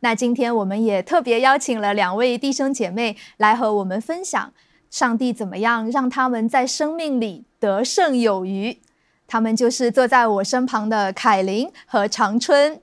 [0.00, 4.52] 那今天我们也特别邀请了两位弟兄姐妹来和我们分享
[4.90, 8.78] 上帝怎么样让他们在生命里得胜有余。
[9.26, 12.80] 他们就是坐在我身旁的凯琳和长春。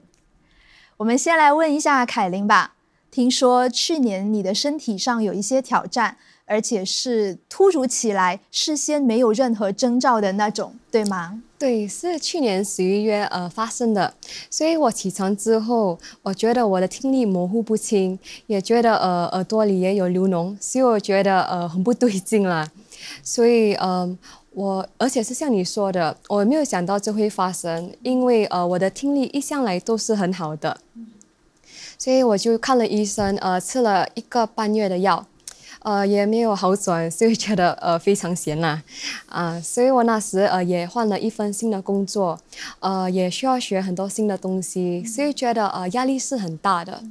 [0.98, 2.76] 我们先来问一下凯琳吧。
[3.10, 11.44] 听说去年你的身体上有一些挑战，而且是突如其来、事先没有任何征兆的那种，对吗？
[11.60, 14.14] 对，是去年十一月呃发生的。
[14.50, 22.72] 所以我起床之后，我觉得我的听力模糊不清，也觉得呃耳朵里也有流脓，所以我觉得呃很不对劲了。
[23.22, 24.18] 所以呃
[24.52, 30.78] 我而且是像你说的，我没有想到这会发生，因为呃我的听力一向来都是很好的。
[31.98, 35.26] 所以我就看了医生，呃，吃了一个半月的药，
[35.88, 38.82] 呃，也没有好转，所以觉得 呃非常闲呐，
[39.30, 42.38] 啊，所以我那时呃也换了一份新的工作，
[42.82, 47.02] 呃，也需要学很多新的东西，所以觉得呃压力是很大的，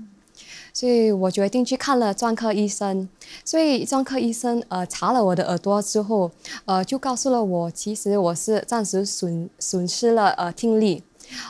[0.74, 3.08] 所以我决定去看了专科医生，
[3.46, 6.30] 所以专科医生呃查了我的耳朵之后，
[6.66, 11.02] 呃就告诉了我，其实我是暂时损损失了呃听力。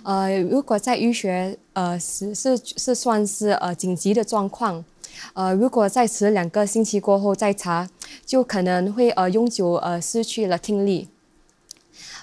[0.04, 4.82] 呃，如果在医学，呃，是是是算是呃紧急的状况，
[5.34, 7.88] 呃，如果再迟两个星期过后再查，
[8.24, 11.08] 就可能会呃永久呃失去了听力。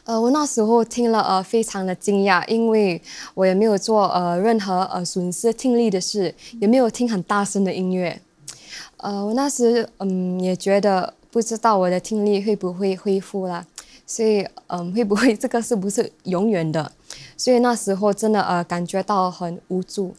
[0.05, 3.01] 呃，我那时候听了呃非常的惊讶，因为
[3.35, 8.21] 我也没有做呃任何呃损失听力的事，也没有听很大声的音乐。
[8.97, 13.65] 呃，我那时嗯也觉得不知道我的听力会不会恢复了，
[14.05, 16.91] 所以嗯会不会 这个是不是永远的？
[17.37, 20.13] 所以那时候真的呃感觉到很无助，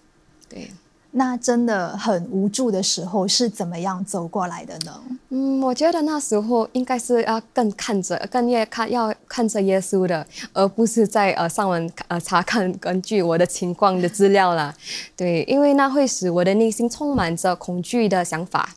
[0.49, 0.71] 对。
[1.17, 5.01] 那真的很无助的时候是怎么样走过来的呢？
[5.29, 14.75] 嗯，我觉得那时候应该是要更看着，更要看要看着耶稣的，而不是在呃上网呃查看根据我的情况的资料了。
[15.17, 18.75] 对，因为那会使我的内心充满着恐惧的想法，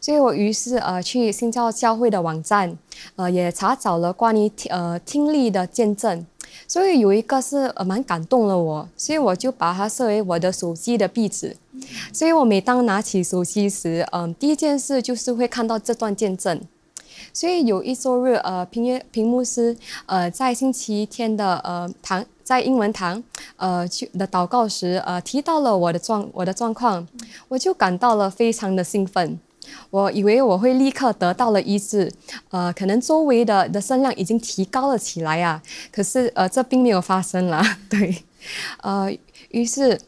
[0.00, 2.78] 所以我于是呃去新教教会的网站，
[3.16, 6.24] 呃也查找了关于呃听力的见证。
[6.68, 11.56] 所以有一个是呃蛮感动了我，所以我就把它设为我的手机的壁纸。
[12.12, 16.60] 所以我每当拿起手机时，嗯，第一件事就是会看到这段见证。
[17.32, 19.76] 所以有一周日，呃，平约屏幕师，
[20.06, 23.22] 呃，在星期天的呃堂，在英文堂，
[23.56, 27.06] 呃去的祷告时，呃提到了我的状我的状况，
[27.48, 29.38] 我就感到了非常的兴奋。
[29.90, 32.12] 我以为我会立刻得到了医治，
[32.50, 37.62] 呃，可能周围的的声量已经提高了起来啊，可是呃，这并没有发生啦。
[37.88, 38.22] 对，
[38.82, 39.10] 呃，
[39.50, 39.98] 于是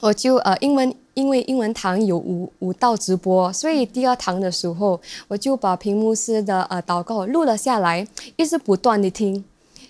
[0.00, 9.44] 我就呃，英文因为英文堂有五五道直播，所以第二堂的时候，我就把屏幕师的呃祷告录了下来，一直不断的听。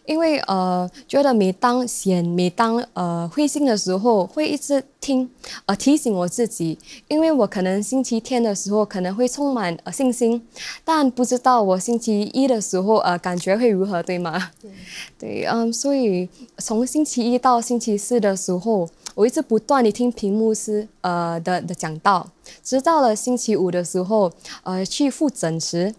[0.06, 5.28] 因为呃，觉得每当闲、每当呃灰心的时候，会一直听，
[5.66, 10.42] 呃提醒我自己，因为我可能星期天的时候可能会充满呃信心，
[10.82, 14.50] 但不知道我星期一的时候呃感觉会如何，对吗？
[14.62, 14.70] 对，
[15.18, 16.26] 对，嗯，所以
[16.56, 22.24] 从星期一到星期四的时候，我一直不断地听屏幕师呃的的讲道，
[22.62, 24.30] 直到了星期五的时候，
[24.62, 25.92] 呃去复诊时。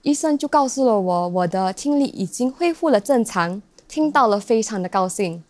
[0.00, 5.44] 医生就告诉了我，我的听力已经恢复了正常，听到了非常的高兴。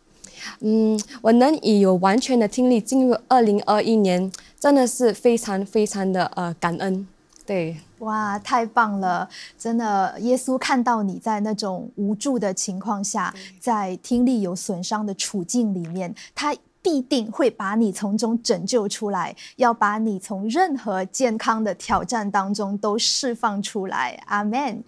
[0.59, 7.07] 嗯，我能以有完全的听力进入二零二一年，真的是非常非常的呃感恩。
[7.47, 9.29] 对，哇，太棒了！
[9.57, 16.53] 真的，耶稣看到你在那种无助的情况下，在听力有损伤的处境里面，他。
[16.85, 24.23] 必定会把你从中拯救出来，要把你从任何健康的挑战当中都释放出来。
[24.27, 24.85] 阿门。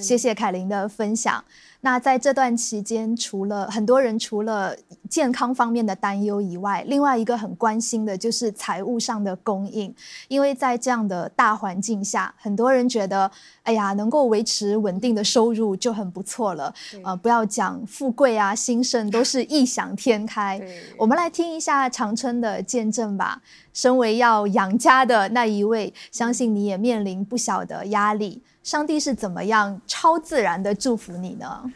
[0.00, 1.44] 谢谢凯琳的分享。
[1.86, 4.76] 那在这段期间，除了很多人除了
[5.08, 9.94] 健康方面的担忧以外，另外一个很关心的就是财务上的供应，
[10.26, 13.30] 因为在这样的大环境下，很多人觉得，
[13.62, 16.74] 哎呀，能够维持稳定的收入就很不错了。
[17.04, 20.60] 呃，不要讲富贵啊、兴盛，都是异想天开。
[20.98, 23.40] 我们来听一下长春的见证吧。
[23.72, 28.42] 身为要养家的那一位，相信你也面临不小的压力。
[28.66, 31.72] 上帝是怎么样超自然的祝福你呢？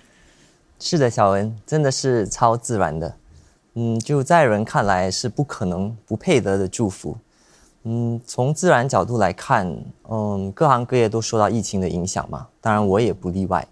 [0.81, 3.15] 是的，小文真的是超自然的，
[3.75, 7.17] 嗯，就在人看来是不可能不配得的祝福，
[7.85, 9.73] 嗯，从自然角度来看，
[10.09, 13.65] 嗯，各行各业都受到疫情的影响嘛，当然我也不例外，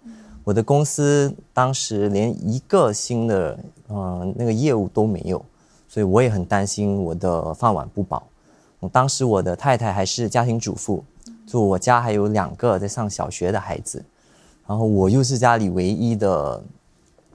[0.44, 5.44] 我的公司当时连一个新的嗯那个业务都没有，
[5.88, 8.22] 所以我也很担心我的饭碗不保。
[8.92, 11.02] 当时我的太太还是家庭主妇。
[11.48, 14.04] 就我家还有两个在上小学的孩子，
[14.66, 16.62] 然后我又是家里唯一的，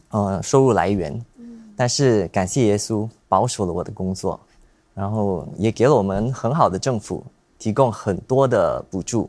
[0.09, 1.19] 呃，收入来源。
[1.75, 4.39] 但是感谢耶稣保守了我的工作，
[4.93, 7.23] 然后也给了我们很好的政府，
[7.57, 9.27] 提供很多的补助，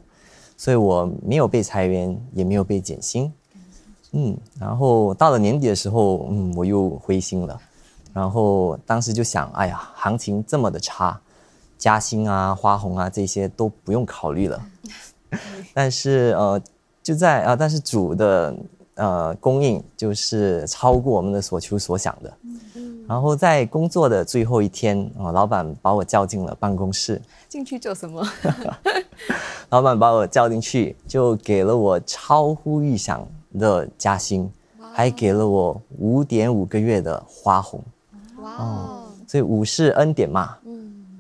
[0.55, 3.33] 所以我没有被裁员，也没有被减薪。
[4.13, 7.59] 嗯，然后到了年底的时候，嗯，我又灰心了。
[8.13, 11.19] 然后当时就想，哎呀，行情这么的差，
[11.85, 14.59] 加薪啊、花红啊这些都不用考虑了。
[15.75, 16.59] 但是呃，
[17.03, 18.57] 就在啊，但是主的
[18.95, 22.33] 呃供应就是超过我们的所求所想的。
[23.07, 27.21] 然后在工作的最后一天啊，老板把我叫进了办公室。
[27.51, 28.27] 进去做什么？
[29.69, 33.29] 老板把我叫进去，就给了我超乎预想
[33.59, 34.51] 的加薪，
[34.95, 37.79] 还给了我五点五个月的花红。
[38.41, 38.57] 哇！
[38.57, 40.64] 哦所以五是恩典嘛，嗯，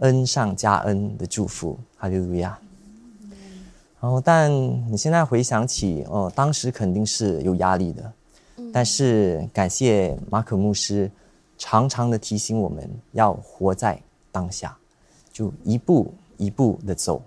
[0.00, 2.58] 恩上加恩的祝福，哈利路亚。
[4.00, 4.50] 然后，但
[4.92, 8.12] 你现在回想起，哦，当时肯定是有压力的，
[8.72, 11.10] 但是感谢马可牧师。
[11.56, 13.98] 常常的提醒我们要活在
[14.32, 14.76] 当下，
[15.32, 17.22] 就一步一步的走，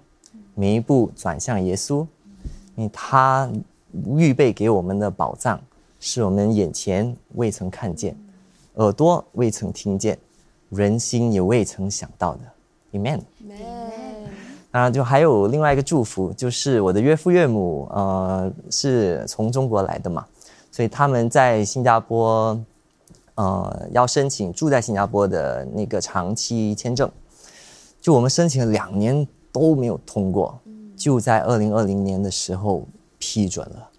[0.54, 2.06] 每一步转向耶稣，
[2.76, 3.50] 因为他
[4.18, 5.60] 预备给我们的宝藏
[6.02, 8.16] 是我们眼前未曾看见，
[8.76, 10.20] 耳朵未曾听见，
[10.70, 12.42] 人心也未曾想到的。
[12.98, 13.22] Amen。
[14.72, 20.26] 当然，就还有另外一个祝福，就是我的岳父岳母，呃，是从中国来的嘛，
[20.72, 22.60] 所以他们在新加坡。
[23.40, 27.08] 呃，要申请住在新加坡的那个长期签证，
[28.02, 30.60] 就我们申请了两年都没有通过，
[30.96, 32.84] 就在二零二零年的时候
[33.20, 33.90] 批准了。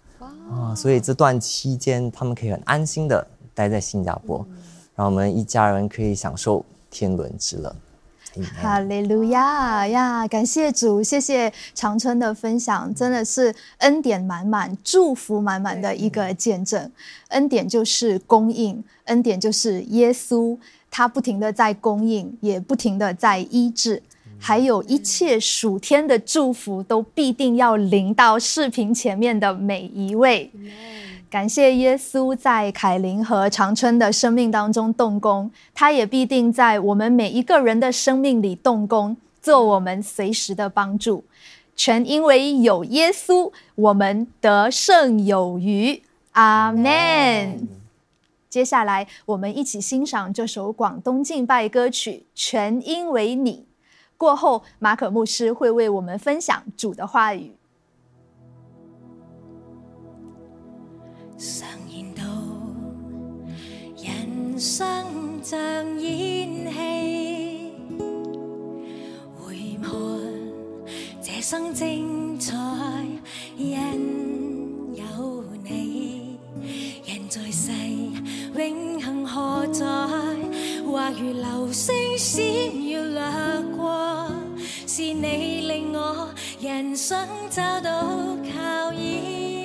[0.51, 4.45] 啊，所以这段期间他们可以很安心的待在新加坡，
[4.93, 7.73] 让我们一家人可以享受天伦之乐。
[8.61, 10.27] 哈利路亚呀！
[10.27, 16.91] 感谢主，谢谢长春的分享，真的是恩典满满、祝福满满的一个见证。
[17.29, 20.57] 恩典就是供应，恩典就是耶稣，
[20.91, 24.01] 他不停的在供应，也不停的在医治，
[24.37, 30.51] 还有一切属天的祝福都必定要临到视频前面的每一位。
[31.29, 41.23] 感谢耶稣在凯琳和长春的生命当中动工，他也必定在我们每一个人的生命里动工，做我们随时的帮助。
[41.75, 46.01] 全因为有耶稣，我们得胜有余。
[46.31, 47.67] 阿门。
[48.49, 53.53] 接下来，我们一起欣赏这首广东敬拜歌曲《全因为你》。
[54.17, 57.51] 过后，马可牧师会为我们分享主的话语。
[61.39, 62.21] 常言道，
[63.95, 65.57] 人生像
[65.97, 67.71] 演戏，
[69.37, 69.89] 回看
[71.21, 72.53] 这生精彩，
[73.55, 73.73] 因
[74.93, 76.37] 有你。
[77.05, 77.71] 人在世，
[78.53, 79.85] 永恒何在？
[80.85, 82.43] 或如流星闪
[82.89, 83.21] 耀掠
[83.77, 84.29] 过，
[84.85, 86.27] 是你令我
[86.59, 89.58] 人生找到靠倚。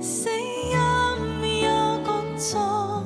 [0.00, 0.32] 从心
[2.42, 2.97] 底。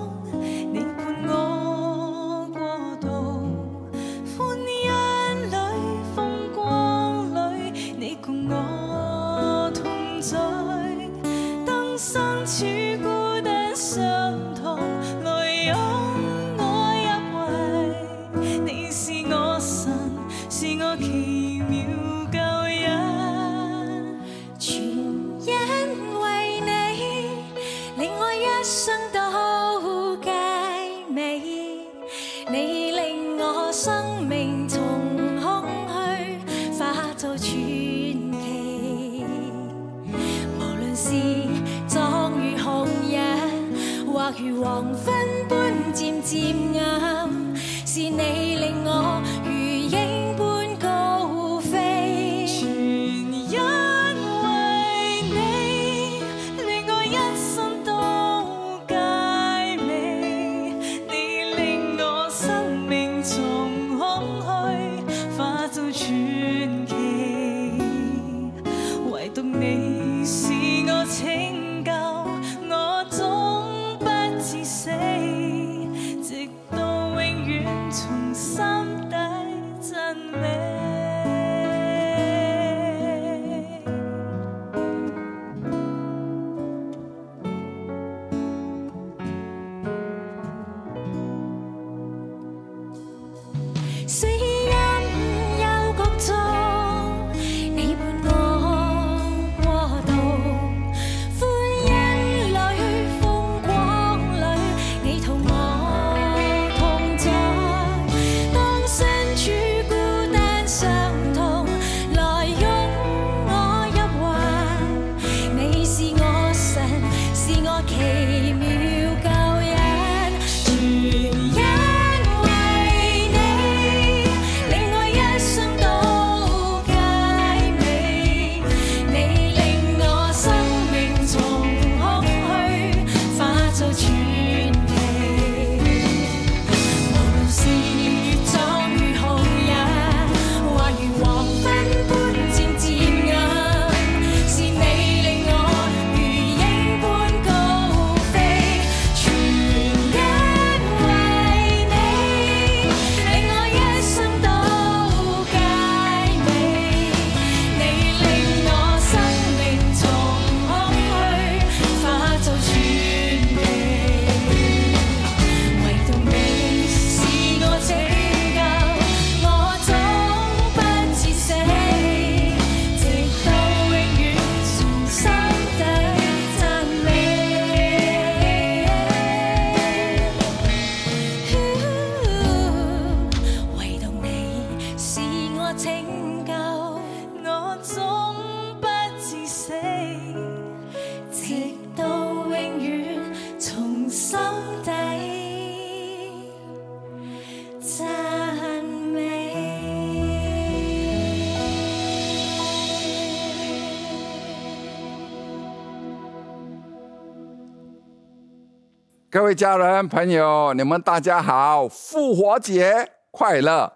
[209.43, 213.93] 各位家人朋友，你们大家好，复活节快乐！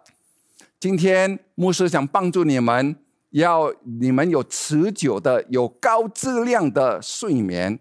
[0.81, 2.97] 今天牧师想帮助你们，
[3.31, 7.79] 要你们有持久的、有高质量的睡眠。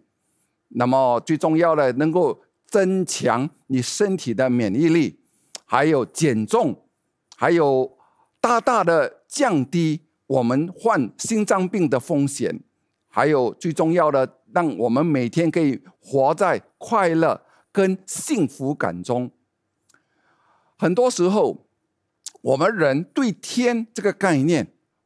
[0.67, 5.19] 那么最重要的，能够增强你身体的免疫力，
[5.65, 6.83] 还有减重，
[7.35, 7.97] 还有
[8.39, 12.61] 大大的降低我们患心脏病的风险。
[13.09, 17.41] 还有最重要的，让我们每天可以活在快乐
[17.75, 19.29] 跟幸福感中。
[20.77, 21.65] 很多时候，
[22.39, 24.65] 我们人对天这个概念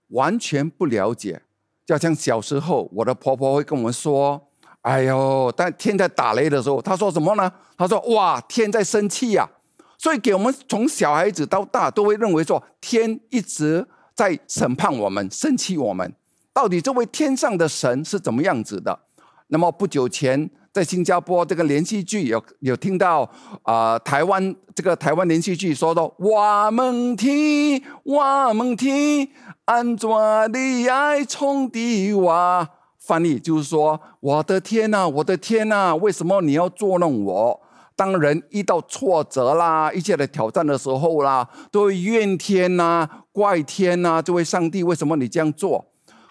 [0.09, 1.41] 完全不了解。
[1.83, 4.39] 就像小时候，我的婆婆会跟我们说
[4.81, 7.51] ：“哎呦，但天在打雷的时候，她说什么呢？
[7.75, 9.49] 她说：哇，天在生气呀！
[9.97, 13.83] 所以给我们从小孩子到大，都会认为说天一直
[14.13, 16.13] 在审判我们，生气我们。”
[16.53, 18.99] 到底这位天上的神是怎么样子的？
[19.47, 23.29] 那么不久前在新加坡这个连续剧有有听到
[23.63, 29.27] 啊，台湾这个台湾连续剧说的“我们听，我们听，
[29.65, 30.07] 安怎
[30.51, 37.59] 的爱冲的哇”，翻译就是说：“我的天呐，我的天呐，为什么你要捉弄我？”
[37.95, 45.85] 当人遇到挫折啦、一切的挑战的时候啦，都会怨天呐、怪天呐，这位上帝为什么你这样做？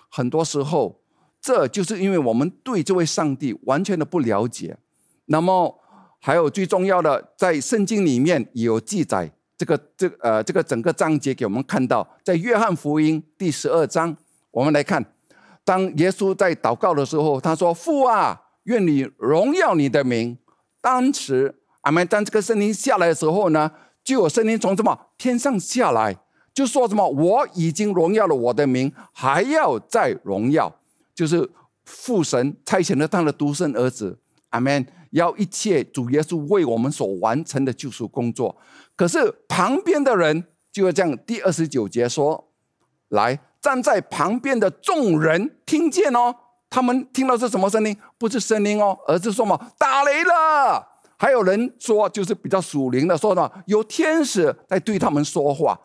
[0.09, 0.98] 很多时候，
[1.41, 4.77] 这就是因为我们对这位上帝完全的不了解。
[5.27, 5.79] 那么，
[6.21, 14.17] 还有最重要的，在圣经里面有记载，这个这呃这个整个章节给我们看到，在约翰福音第十二章，
[14.51, 15.05] 我们来看，
[15.65, 20.37] 当耶稣在祷告的时候，他说：“父啊，愿你荣耀你的名。”
[20.81, 22.07] 当时，阿门。
[22.07, 23.71] 当这个圣灵下来的时候呢，
[24.03, 26.17] 就有声音从什么天上下来。
[26.55, 30.75] 就说什么我已经荣耀了我的名，还要再荣耀，
[31.19, 31.51] 就是
[31.85, 34.17] 父神差遣了他的独生儿子，
[34.51, 34.87] 阿门。
[35.11, 38.57] 要一切主耶稣为我们所完成的救赎工作。
[38.95, 42.53] 可是旁边的人就要这样，第二十九节说
[43.09, 46.33] ：“来站在旁边的众人听见哦，
[46.71, 47.97] 他们听到是什么声音？
[48.17, 50.87] 不是声音哦，而是说嘛，打雷了。
[51.17, 55.81] 还有人说，就是比较属灵的，说呢，有天使在对他们说话。”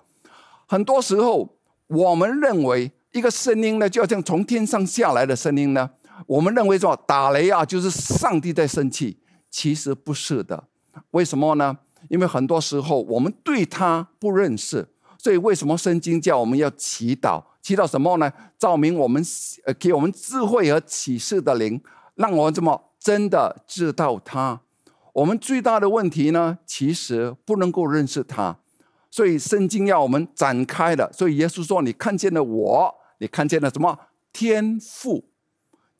[0.67, 5.89] 很多时候，我们认为一个声音呢，就好像从天上下来的声音呢。
[6.25, 9.17] 我们认为说打雷啊，就是上帝在生气，
[9.49, 10.63] 其实不是的。
[11.11, 11.77] 为什么呢？
[12.09, 17.41] 因为很多时候我们对他不认识，所以为什么圣经叫我们要祈祷？
[17.61, 18.31] 祈祷什么呢？
[18.57, 19.23] 照明我们，
[19.65, 21.79] 呃，给我们智慧和启示的灵，
[22.15, 24.59] 让我们怎么真的知道他。
[25.13, 28.57] 我们最大的问题呢，其实不能够认识他。
[29.09, 31.11] 所以圣经要我们展开了。
[31.13, 33.97] 所以耶稣说：“你看见了我，你看见了什么？
[34.31, 35.29] 天赋。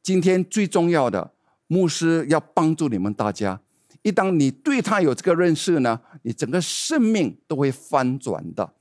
[0.02, 1.34] 今天最重要的，
[1.68, 3.60] 牧师要帮助你们大家。
[4.02, 8.74] 一当你对他有这个认识呢，你整个生命都会翻转的。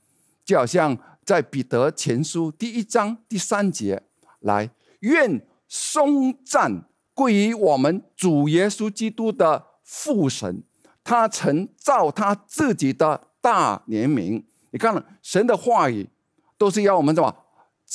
[0.43, 4.03] 就好像在彼得前书第一章第三节，
[4.39, 10.63] 来，愿颂赞归于我们主耶稣基督的父神，
[11.03, 16.07] 他曾造他自己的。”大怜悯，你看了神的话语，
[16.57, 17.35] 都是要我们什么？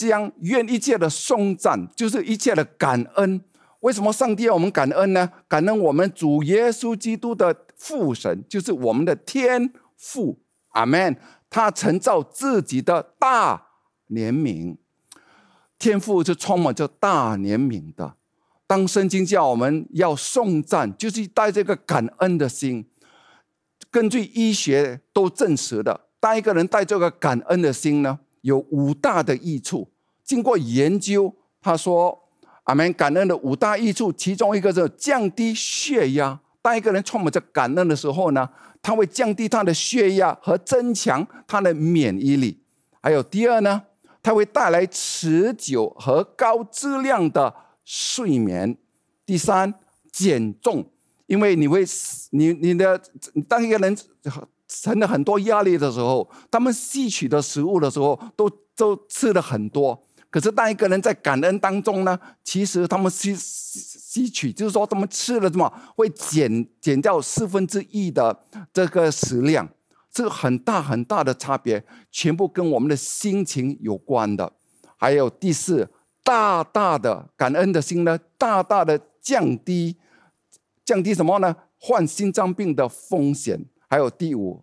[0.07, 3.43] 将愿一切的颂赞，就是一切的感恩。
[3.81, 5.29] 为什么上帝要我们感恩呢？
[5.49, 10.39] 感恩我们主耶稣基督的父神，就是我们的天父。
[10.71, 11.17] 阿门。
[11.51, 13.69] 他曾造自己的大
[14.11, 14.77] 怜悯，
[15.79, 18.15] 天父是充满着大怜悯的。
[18.67, 22.87] 当圣经叫我们要颂赞，就是带这个感恩的心。
[23.91, 29.89] 根据医学都证实的，当一个人带这个感恩的心呢，有五大的益处。
[30.25, 32.19] 经过研究，他说
[32.65, 36.39] ：“阿门。”感恩的五大益处，其中一个是降低血压。
[36.61, 38.49] 当一个人充满着感恩的时候呢，
[38.83, 42.61] 他会降低他的血压和增强他的免疫力。
[43.01, 43.83] 还有第二呢，
[44.23, 47.55] 它会带来持久和高质量的
[47.85, 48.77] 睡眠。
[49.25, 49.73] 第三，
[50.13, 50.85] 减重。
[51.27, 51.85] 因为你会，
[52.31, 53.01] 你你的
[53.47, 53.97] 当一个人
[54.69, 60.01] 承了很多压力的时候，他们吸取的食物的时候，都都吃了很多。
[60.31, 68.39] 可是当一个人在感恩当中呢，其实他们吸吸取，就是说他们吃了什么，会减减掉四分之一的
[68.73, 69.67] 这个食量，
[70.13, 74.53] 这个很大很大的差别，全部跟我们的心情有关的。
[74.99, 75.89] 还有第四，
[76.23, 79.97] 大大的感恩的心呢，大大的降低。
[80.85, 81.55] 降低什么呢？
[81.79, 83.65] 患心脏病的风险。
[83.89, 84.63] 还有第五，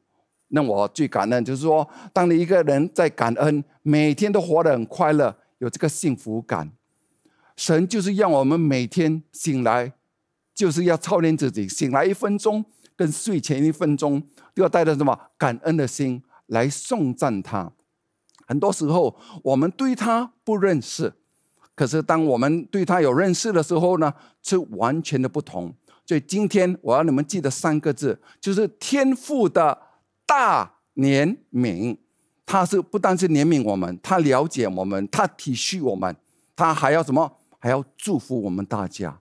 [0.49, 6.71] 那我最感恩就是说，当你一个人在感恩，每天都活得很快乐，有这个幸福感。
[7.57, 9.91] 神就是让我们每天醒来，
[10.53, 12.63] 就是要操练自己，醒来一分钟
[12.95, 14.21] 跟睡前一分钟，
[14.53, 17.71] 都要带着什么感恩的心来颂赞他。
[18.45, 21.11] 很多时候我们对他不认识，
[21.73, 24.13] 可是当我们对他有认识的时候呢，
[24.43, 25.73] 是完全的不同。
[26.05, 29.77] 所以今天我要你们记得三个字，就是天父的
[30.25, 31.97] 大怜悯。
[32.47, 36.15] 他是不单是怜悯我们，他了解我们，他体恤我们，
[36.55, 37.39] 他还要什么？
[37.57, 39.19] 还要祝福我们大家。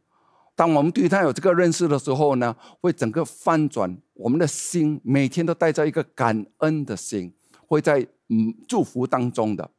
[0.54, 7.32] 当我们对他有这个认识的时候呢，会整个翻转我们的心，每天都带着一个感恩的心，
[7.66, 9.70] 会在嗯祝福当中的。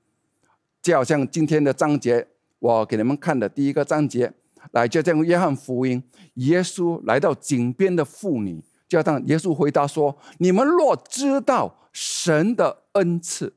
[0.82, 4.34] 就好像今天的章节，我给你们看的第一个章节。
[4.72, 6.02] 来，就像约翰福音，
[6.36, 13.54] 耶稣来到井边的妇女，就像耶稣回答说：“你们若知道神的恩赐，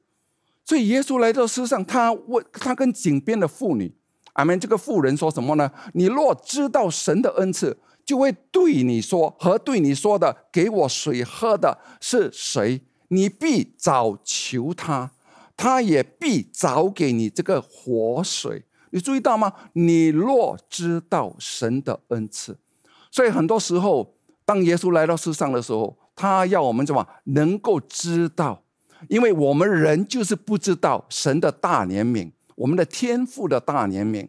[0.64, 3.92] 所以耶稣来到世上，他问他跟井边的妇女，
[4.34, 4.60] 阿门。
[4.60, 5.70] 这个妇人说什么呢？
[5.94, 12.82] 你若知道神的恩赐，就会对你说和对你说的，给我水喝的是谁？
[13.08, 15.10] 你必早求他，
[15.56, 19.52] 他也必早给你这个活水。”你注意到吗？
[19.72, 22.56] 你若知道神的恩赐，
[23.10, 28.62] 所以很多时候，当耶稣来到世上的时候，他要我们怎么能够知道？
[29.08, 34.28] 因为我们人就是不知道神的大怜悯，我们的天赋的大怜悯。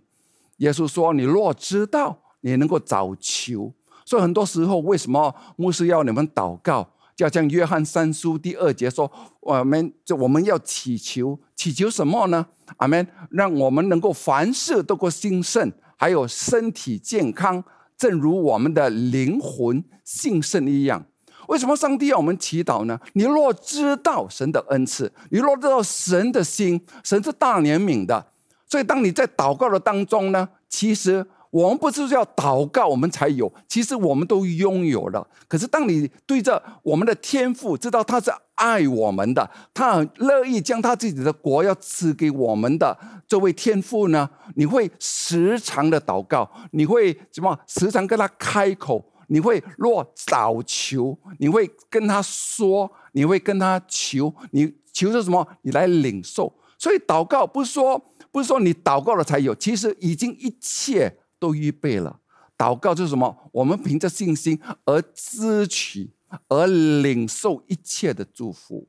[0.58, 3.74] 耶稣说：“你若知道，你能够早求。”
[4.06, 6.88] 所以很多时候，为什么牧师要你们祷告？
[7.19, 12.45] 就像约翰三书第二节说：“我们就我们要祈求，祈求什么呢？
[12.77, 13.05] 阿门！
[13.29, 17.62] 让我们能够凡事都过兴盛，还有身体健康，
[17.97, 21.03] 正如我们的灵魂兴盛一样。
[21.49, 22.97] 为什么上帝要我们祈祷呢？
[23.12, 28.27] 你若知道神的恩赐，你若知道神的心，神是大怜悯的。
[28.65, 33.51] 所以，当你在祷告的当中呢，其实。”我们不是要祷告，我们才有。
[33.67, 35.27] 其实我们都拥有了。
[35.47, 42.95] 可是当你对着我们的天父，知道他是爱我们的，他很乐意将他自己的国要赐给我们的
[43.27, 47.57] 这位天父呢，你会时常的祷告，你会什么？
[47.65, 55.47] 时常跟他开口，你会若早求，你会跟他说，你会跟他求，你求是什么？
[55.63, 56.53] 你来领受。
[56.77, 57.99] 所以祷告不是说
[58.31, 61.12] 不是说你祷告了才有，其实已经一切。
[61.39, 62.19] 都预备了，
[62.58, 63.49] 祷告就是什么？
[63.52, 66.12] 我们凭着信心而支取，
[66.47, 68.88] 而领受一切的祝福。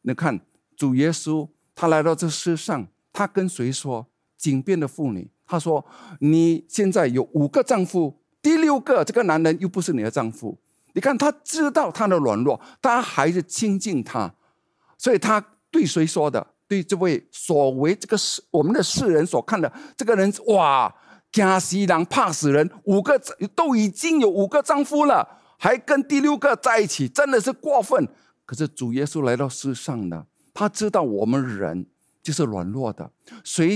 [0.00, 0.40] 你看，
[0.76, 4.06] 主耶稣他来到这世上，他跟谁说？
[4.38, 5.86] 井边的妇女，他说
[6.18, 10.58] ：“你现在有五个丈夫，第六个这个男人又不是你的丈夫。”
[10.94, 14.34] 你看，他知道他的软弱，他还是亲近他，
[14.98, 16.44] 所以他对谁说的？
[16.66, 20.92] 对这位所为这个世我们的世人所看的这个人，哇！
[21.32, 23.18] 加西郎怕死人，五个
[23.54, 28.06] 都已经有五个丈夫了，还跟第六个在一起，真的是过分。
[28.44, 31.86] 可是主耶稣来到世上呢，他知道我们人
[32.22, 33.10] 就是软弱的。
[33.42, 33.74] 谁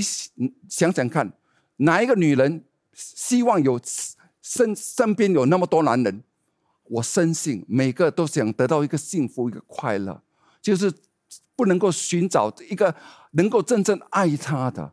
[0.68, 1.32] 想想看，
[1.76, 3.80] 哪一个女人希望有
[4.42, 6.22] 身身边有那么多男人？
[6.84, 10.22] 我深信每个都想得到一个幸福，一个快乐，
[10.60, 10.92] 就是
[11.56, 12.94] 不能够寻找一个
[13.30, 14.92] 能够真正爱他的。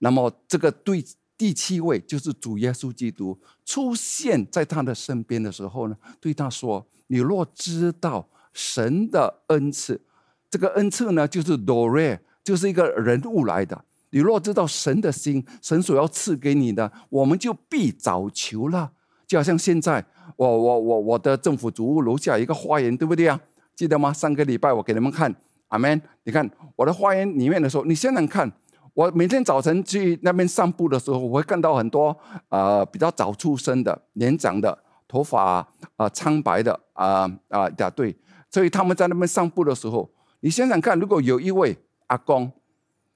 [0.00, 1.02] 那么这个对。
[1.44, 10.00] 第七位就是主耶稣基督出现在他的身边的时候呢，对他说：“你若知道神的恩赐，
[10.48, 13.84] 这个恩赐呢，就是 Dore，就是一个人物来的。
[14.08, 18.92] 你若知道神的心，神所要赐给你的，我们就必早求了。
[19.26, 20.02] 就好像现在，
[20.36, 23.38] 我我我我的政府主屋楼下一个花园，对不对啊？
[23.76, 24.10] 记得吗？
[24.10, 25.30] 上个礼拜我给你们看，
[25.68, 26.00] 阿门。
[26.22, 28.50] 你看我的花园里面的时候，你想想看。”
[28.94, 32.16] 我每天早晨去那边散步的时候，我会看到很多
[32.48, 34.76] 呃比较早出生的、年长的、
[35.08, 38.16] 头发啊苍白的啊啊呀对，
[38.48, 40.08] 所以他们在那边散步的时候，
[40.40, 41.76] 你想想看，如果有一位
[42.06, 42.52] 阿公，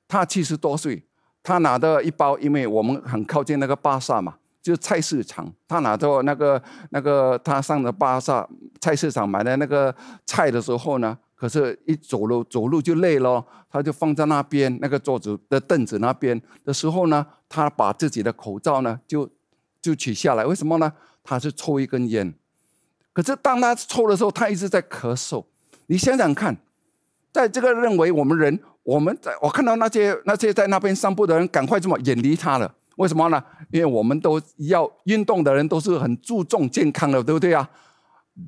[0.08, 1.04] 他七十多岁，
[1.44, 6.60] 他拿着一包，因为我们很靠近那个巴萨嘛，就是菜市场，他拿着那个
[6.90, 8.44] 那个他上的巴萨
[8.80, 9.94] 菜市场买的那个
[10.26, 11.16] 菜的时候呢。
[11.38, 19.30] 可是，一走路走路就累了，他就放在那边那个桌子的凳子那边的时候呢，他把自己的口罩呢就
[19.80, 20.44] 就取下来。
[20.44, 20.92] 为什么呢？
[21.22, 22.34] 他是抽一根烟。
[23.12, 25.44] 可是当他抽的时候，他一直在咳嗽。
[25.86, 26.56] 你想想看，
[27.32, 32.74] 在这个认为我们人，我们在我看到那些那些在那边散步的人，赶快这么远离他了。
[32.96, 33.40] 为什么呢？
[33.70, 37.70] 因为我们都要运动的人都是很注重健康的，对不对啊？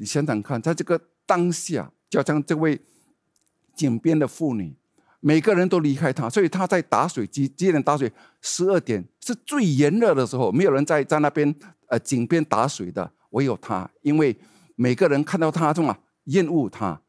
[0.00, 1.88] 你想想看，在这个当下。
[2.10, 2.78] 就像这位
[3.74, 4.74] 井边的妇女，
[5.20, 8.12] 每个人都离开他，所以他在打水几几点打水？
[8.42, 11.54] 十二点是最炎热的时候，没有人在在那边
[11.86, 14.36] 呃井边打水的，唯有他，因为
[14.74, 17.00] 每个人看到他这么厌恶他，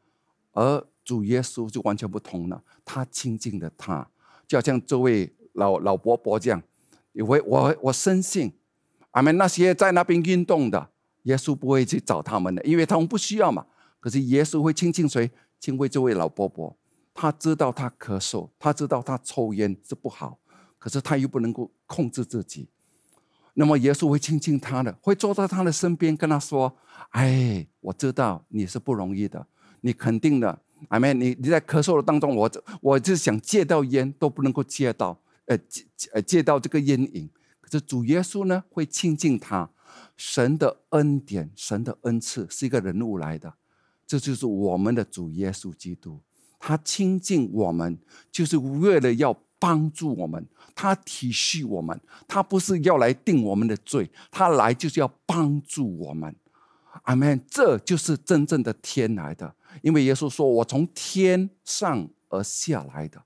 [0.52, 4.08] 而主耶稣就完全不同了，他亲近的他，
[4.46, 6.62] 就好像这位老老伯伯这样，
[7.26, 8.52] 我我我深信，
[9.10, 9.36] 阿门。
[9.36, 10.90] 那些在那边运动的，
[11.24, 13.66] 耶稣不会去找他们的，因为他们不需要嘛。
[14.02, 15.30] 可是耶稣会亲近谁？
[15.60, 16.76] 亲近这位老伯伯。
[17.14, 20.40] 他知道他咳嗽，他知道他抽烟是不好，
[20.76, 22.68] 可是他又不能够控制自己。
[23.54, 26.76] 那么耶稣会亲近他的，会坐在他的身边，跟他说
[27.12, 29.46] ：“哎，我知道你是不容易的，
[29.82, 30.58] 你肯定的。
[30.88, 37.30] 阿妹，你你在咳嗽的当中，我我就想戒掉烟都不能够戒到，呃戒呃戒到这个烟瘾。
[37.60, 39.70] 可是主耶稣呢，会亲近他。
[40.16, 43.54] 神的恩典，神的恩赐是一个人物来的，
[44.12, 46.20] 这就是我们的主耶稣基督。
[46.60, 47.98] 他亲近我们，
[48.30, 50.46] 就是为了要帮助我们。
[50.74, 51.98] 他体恤我们，
[52.28, 56.36] 他不是要来定我们的罪，他来就是要帮助我们。
[57.04, 57.42] 阿门。
[57.48, 63.22] 这就是真正的天来的，因为耶稣说：“我从天上而下来的。”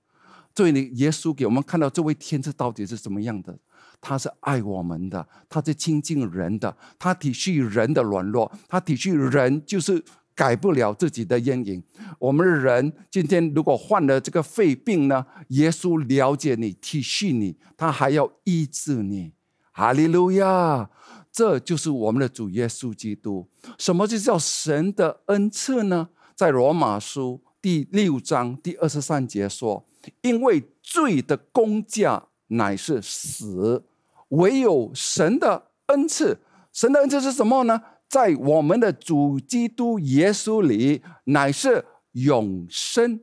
[0.55, 3.59] 所以，你耶稣给我们看到这位天是到底是什么样的？
[3.99, 10.01] 他是爱我们的，他是亲近人的，他体恤人的软弱，他体恤人就是。
[10.37, 11.83] 改不了自己的阴影。
[12.19, 15.25] 我们人今天如果患了这个肺病呢？
[15.47, 19.33] 耶稣了解你，体恤你，他还要医治你。
[19.71, 20.89] 哈利路亚！
[21.31, 23.47] 这就是我们的主耶稣基督。
[23.79, 26.09] 什么就叫神的恩赐呢？
[26.35, 29.83] 在罗马书第六章第二十三节说
[30.21, 33.83] ：“因为罪的工价乃是死，
[34.29, 36.39] 唯有神的恩赐。
[36.71, 43.19] 神的恩赐是什么呢？”在我们的主基督耶稣里，乃是永生。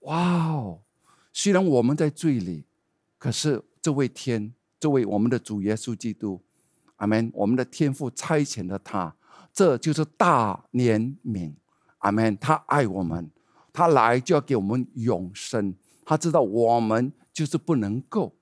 [0.00, 0.80] 哇哦！
[1.32, 2.64] 虽然我们在罪里，
[3.18, 6.40] 可是这位天，这位我们的主耶稣基督，
[6.96, 7.30] 阿门。
[7.34, 9.14] 我们的天父差遣了他，
[9.52, 11.52] 这就是大怜悯。
[11.98, 12.36] 阿门。
[12.38, 13.30] 他爱我们，
[13.72, 15.74] 他来就要给我们永生。
[16.04, 18.34] 他知道我们就是不能够。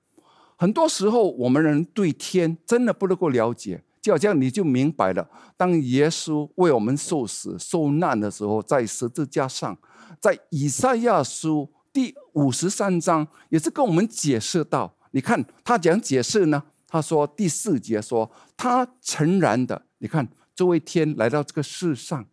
[0.55, 3.83] 很多时候，我们人对天真的不能够了解。
[4.03, 9.77] 就好像你就明白了，当耶稣为我们受死受难的时候，在十字架上，
[10.19, 22.25] 在以赛亚书第五十三章也是跟我们解释到，你看他讲解释呢，他说第四节说他诚然的，你看这位天来到这个世上，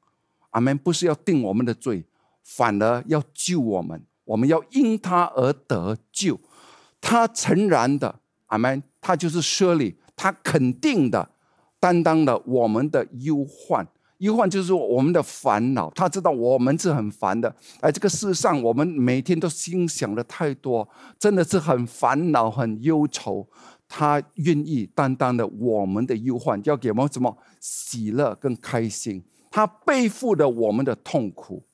[0.51, 2.05] 阿门，不是要定我们的罪，
[2.43, 6.41] 反而要救我们，我们要因他而得救，
[7.01, 11.31] 他诚然的，阿门，他就是舍利，他肯定的。
[11.81, 13.85] 担当了我们的忧患，
[14.19, 15.91] 忧患就是说我们的烦恼。
[15.95, 20.87] 他知道我们是很烦的，而这个世上我们每天都心想的太多，
[21.19, 23.49] 真的是很烦恼、很忧愁。
[23.89, 29.25] 他愿意担当了我们的忧患，要给我们什么喜乐跟开心。
[29.51, 31.65] 他背负了我们的痛苦。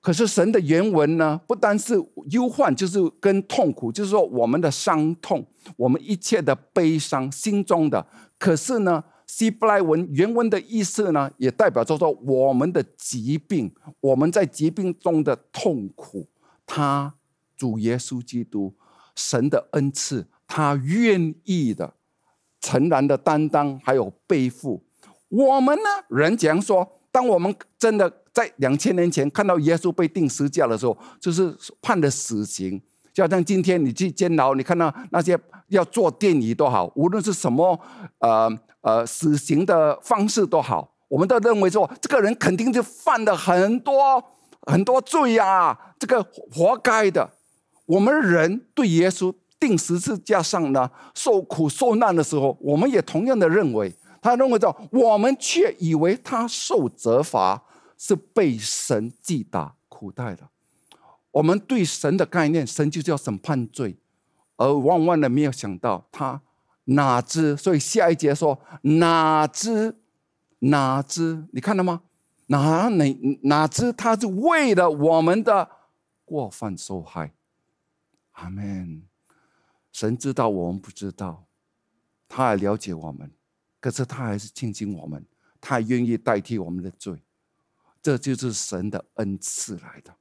[0.00, 1.94] 可是神的原文呢，不单是
[2.30, 5.44] 忧患，就是跟痛苦，就是说我们的伤痛，
[5.76, 8.06] 我们一切的悲伤，心中的。
[8.38, 9.04] 可是呢？
[9.32, 16.28] 希伯来文原文的意思呢，也代表着说我们的疾病，我们在疾病中的痛苦，
[16.66, 17.14] 他
[17.56, 18.74] 主耶稣基督
[19.14, 21.94] 神的恩赐，他愿意的
[22.60, 24.82] 诚然的担当，还有背负。
[25.28, 32.82] 我们呢，人讲说，当我们真的在两千年前看到耶稣被钉十字架的时候，就是判的死刑。
[33.12, 35.38] 就好像今天你去监牢，你看到那些
[35.68, 37.78] 要做电椅都好，无论是什么，
[38.18, 38.58] 呃。
[38.82, 44.22] 呃，死刑的方式都好，我们都认为说，这个人肯定就犯了很多
[44.62, 47.30] 很多罪呀，这个活该的。
[47.86, 57.62] 我们人对耶稣钉十字架上呢，受苦受难的时候，我们也同样的认为，他认为说，我们却以为他受责罚
[57.98, 60.48] 是被神击打苦待的。
[61.32, 63.96] 我们对神的概念，神就是要审判罪，
[64.56, 66.40] 而万万的没有想到他。
[66.90, 67.56] 哪知？
[67.56, 69.96] 所以下一节说哪知？
[70.60, 71.46] 哪知？
[71.52, 72.02] 你看到吗？
[72.46, 73.92] 哪哪哪知？
[73.92, 75.70] 他是为了我们的
[76.24, 77.32] 过犯受害。
[78.32, 79.02] 阿门。
[79.92, 81.46] 神知道我们不知道，
[82.28, 83.30] 他也了解我们，
[83.80, 85.26] 可是他还是亲近我们，
[85.60, 87.22] 他愿意代替我们的罪。
[88.00, 90.14] 这就是神的恩赐来的。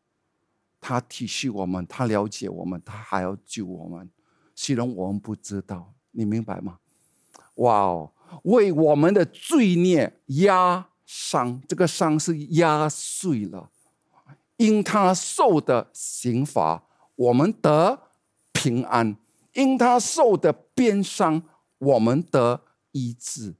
[0.81, 4.09] 他体恤我们，他了解我们，他还要救我们。
[4.55, 5.93] 虽然我们不知道。
[6.11, 6.79] 你明白吗？
[7.55, 8.11] 哇哦，
[8.43, 13.69] 为我们的罪孽压伤，这个伤是压碎了。
[14.57, 16.83] 因他受的刑罚，
[17.15, 17.99] 我们得
[18.51, 19.15] 平安；
[19.53, 21.41] 因他受的鞭伤，
[21.77, 23.55] 我们得医治。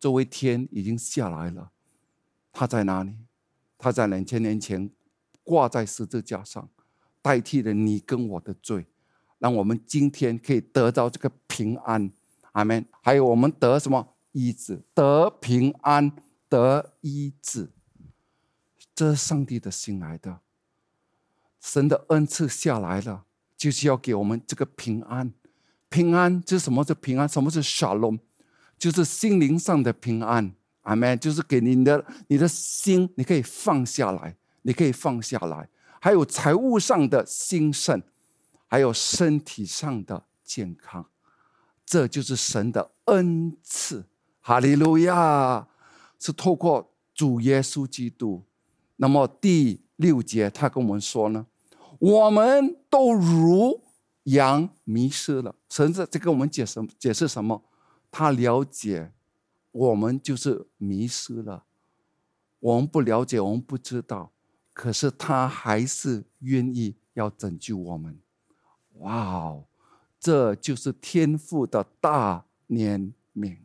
[0.00, 1.70] 作为天已经下来了，
[2.52, 3.14] 他在哪里？
[3.78, 4.90] 他在两千年前
[5.44, 6.68] 挂在十字架上，
[7.20, 8.86] 代替了你跟我的罪，
[9.42, 12.08] 让我们今天可以得到这个平安。
[12.52, 12.86] 阿门。
[13.00, 14.80] 还有我们得什么医治？
[14.94, 16.12] 得平安，
[16.48, 17.68] 得医治。
[18.94, 20.38] 这是上帝的心来的，
[21.60, 23.24] 神的恩赐下来了，
[23.56, 25.32] 就是要给我们这个平安。
[25.88, 26.84] 平安是什么？
[26.84, 27.28] 是平安？
[27.28, 28.20] 什么是 shalom？
[28.78, 30.54] 就是心灵上的平安。
[30.82, 31.18] 阿门。
[31.18, 35.68] 就是给你的你的心，你可以放下来，你可以放下来。
[36.00, 38.00] 还有财务上的兴盛，
[38.72, 41.04] 还有身体上的健康，
[41.84, 44.06] 这就是神的恩赐。
[44.40, 45.68] 哈利路亚！
[46.18, 48.42] 是透过主耶稣基督。
[48.96, 51.46] 那么第六节，他跟我们说呢，
[51.98, 53.78] 我们都如
[54.22, 55.54] 羊迷失了。
[55.68, 57.62] 神在在跟我们解释解释什么？
[58.10, 59.12] 他了解
[59.70, 61.64] 我们就是迷失了，
[62.58, 64.32] 我们不了解，我们不知道，
[64.72, 68.18] 可是他还是愿意要拯救我们。
[68.98, 69.64] 哇哦，
[70.20, 73.56] 这就是天父的大怜悯。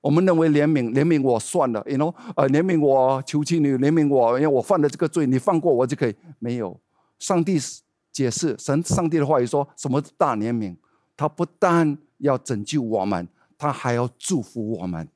[0.00, 6.14] 我们认为怜悯怜悯我算了，you know，呃，怜悯我求求你怜悯我，因为我犯了这个罪，你放过我就可以。
[6.38, 6.78] 没有，
[7.18, 7.58] 上帝
[8.12, 10.76] 解释神上帝的话语说什么大怜悯？
[11.16, 13.26] 他不但要拯救我们，
[13.56, 15.08] 他还要祝福我们。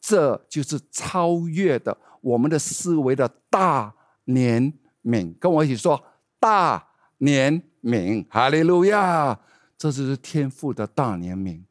[0.00, 3.94] 这就是超越的我们的思维的大
[4.26, 5.32] 怜悯。
[5.38, 6.02] 跟我一起说
[6.40, 6.84] 大
[7.24, 9.40] 怜悯，哈利路亚！
[9.78, 11.62] 这就是天父的大怜悯。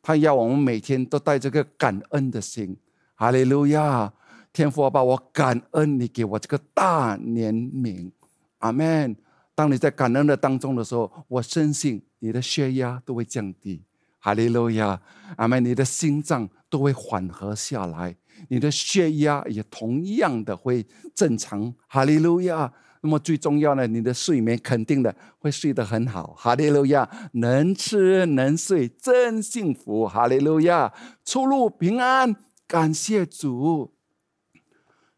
[0.00, 2.76] 他要我们每天都带着个感恩的心，
[3.16, 4.12] 哈利路亚！
[4.52, 8.10] 天父啊，我感恩你给我这个大怜悯，
[8.58, 9.16] 阿门。
[9.54, 13.82] 当你在感恩的当中的时候，我深信你的血压都会降低，
[14.18, 15.00] 哈利路亚，
[15.36, 15.64] 阿门。
[15.64, 18.16] 你的心脏都会缓和下来，
[18.48, 22.72] 你的血压也同样的会正常，哈利路亚。
[23.02, 27.08] 那么最重要呢，你的睡眠肯定的会睡得很好，哈利路亚！
[27.32, 30.92] 能吃能睡真幸福，哈利路亚！
[31.24, 32.36] 出入平安，
[32.66, 33.92] 感谢主。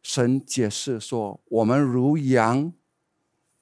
[0.00, 2.72] 神解释说：“我们如羊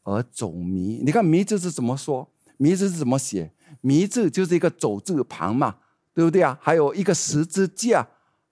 [0.03, 5.77] 而走迷。”你看“迷”字是怎么说？“迷”字是怎么写？“迷”字就是一个走字旁嘛，
[6.15, 6.59] 对不对啊？
[6.61, 8.07] 还有一个十字架，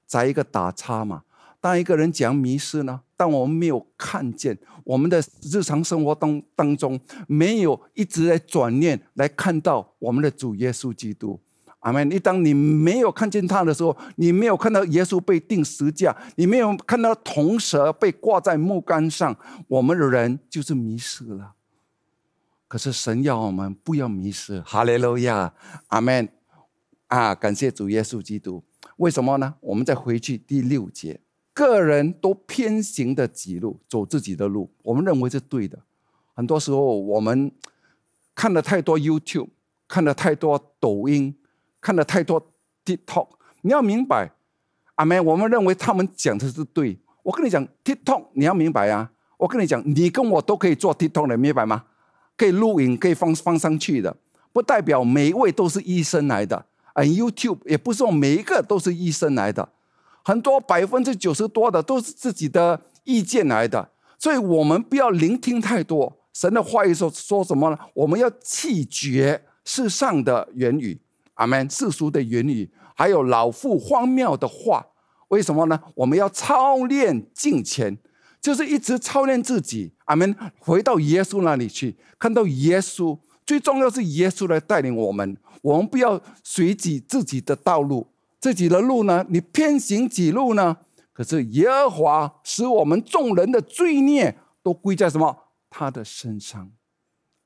[0.07, 1.24] 在一个打叉嘛。
[1.68, 2.98] 当一个人讲迷失呢？
[3.14, 11.38] 当我们没有看见我们的日常生活当当中没有一直在转念来看到我们的主耶稣基督，
[11.81, 12.09] 阿门。
[12.09, 21.52] 你当你没有看见他的时候，你没有看到耶稣被钉十架，你没有看到铜蛇被挂在木杆上，我们的人就是迷失了。
[22.66, 25.52] 可是神要我们不要迷失，哈利路亚，
[25.88, 26.31] 阿门。
[27.09, 28.64] 啊，感谢主耶稣基督。
[28.96, 29.57] 为什么呢？
[29.61, 31.20] 我们再回去第六节。
[31.59, 35.77] 个人都偏行的己路，走自己的路，我们认为是对的。
[36.35, 37.51] 很多时候，我们
[38.33, 39.49] 看了太多 YouTube，
[39.88, 41.35] 看了太多抖音，
[41.81, 42.40] 看了太多
[42.85, 43.31] TikTok。
[43.62, 44.31] 你要明白，
[44.94, 46.97] 阿妹，我们认为他们讲的是对。
[47.25, 49.11] 我跟你讲，TikTok，你要明白啊。
[49.37, 51.87] 我跟你讲，你跟我都可以做 TikTok 的，明白吗？
[52.37, 54.16] 可以录影，可以放放上去的，
[54.53, 56.66] 不代表每一位都是医生来的。
[56.94, 59.68] 而 YouTube 也不是说每一个都是医生来的。
[60.29, 66.93] 很多百分之九十多的都是自己的意见来的，所以我们不要聆听太多神的话语。
[66.93, 67.79] 说说什么呢？
[67.95, 71.01] 我们要弃绝世上的言语，
[71.37, 71.71] 阿门。
[71.71, 74.85] 世俗的言语，还有老妇荒谬的话。
[75.29, 75.81] 为什么呢？
[75.95, 77.97] 我们要操练敬虔，
[78.38, 80.37] 就是一直操练自己，阿门。
[80.59, 85.38] 回到耶稣那里去，看到耶稣，最重要是耶稣来带领我们。
[85.62, 88.07] 我们不要随己自己的道路。
[88.40, 89.27] 自己的路呢？
[89.29, 90.77] 你偏行己路呢？
[91.12, 95.37] 可是耶和华使我们众人的罪孽都归在什么？
[95.68, 96.70] 他的身上。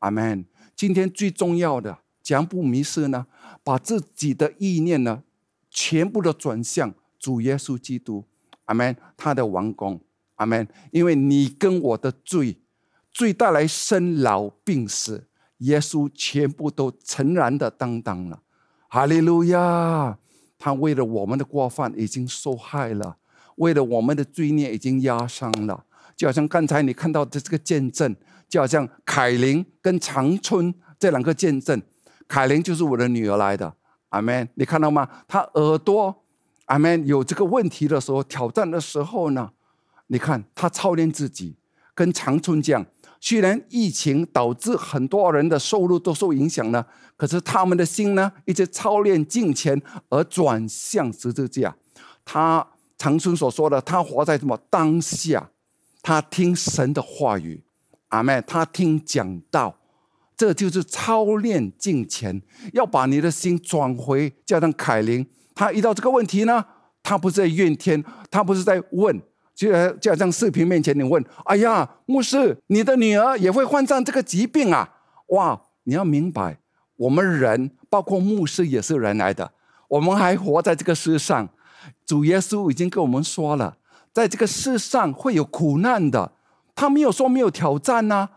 [0.01, 0.45] 阿门。
[0.77, 3.27] 今天最重要的，将不迷失呢？
[3.65, 5.23] 把自己的意念呢，
[5.71, 8.25] 全部都转向主耶稣基督。
[8.67, 8.95] 阿门。
[9.17, 9.99] 他的王宫。
[10.35, 10.69] 阿门。
[10.91, 12.59] 因为你跟我的罪，
[13.11, 15.27] 罪带来生老病死，
[15.59, 18.43] 耶稣全部都诚然的担当了。
[18.89, 20.19] 哈利路亚。
[20.65, 23.17] 他为了我们的过犯已经受害了，
[23.57, 25.85] 为了我们的罪孽已经压伤了。
[26.17, 28.15] 就好像刚才你看到的这个见证，
[28.49, 31.83] 就好像凯琳跟长春这两个见证。
[32.29, 33.75] 凯琳就是我的女儿来的，
[34.11, 34.49] 阿门。
[34.55, 35.09] 你看到吗？
[35.27, 36.23] 她耳朵，
[36.67, 39.51] 阿门，有这个问题的时候，挑战的时候呢，
[40.07, 41.57] 你看她操练自己，
[41.93, 42.87] 跟长春讲。
[43.25, 46.85] 虽然疫情导致很多人的收入都受影响了，
[47.17, 51.73] 可是他们的心呢，一直操练敬虔而转向十字架。
[52.25, 52.67] 他
[52.99, 55.49] 长春所说的，他活在什么当下？
[56.03, 57.63] 他听神的话语，
[58.09, 59.79] 阿妹，他听讲道，
[60.37, 64.33] 这就是操练敬虔，要把你的心转回。
[64.45, 66.65] 加上凯琳，他遇到这个问题呢，
[67.05, 69.23] 他不是在怨天，他不是在问，
[69.55, 74.89] 就在就像视频面前你问：“哎呀，牧师，你的女儿也会患上这个疾病啊？”
[75.29, 76.59] 哇，你要明白，
[76.97, 79.53] 我们人，包括牧师也是人来的，
[79.89, 81.49] 我们还活在这个世上，
[82.07, 83.77] 主耶稣已经跟我们说了。
[84.13, 86.33] 在这个世上会有苦难的，
[86.75, 88.29] 他没有说没有挑战呐。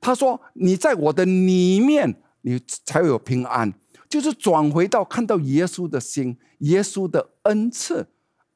[0.00, 3.72] 他说：“你在我的里面，你才会有平安。”
[4.08, 8.06] 就是转回到看到耶稣的心，耶稣的恩赐。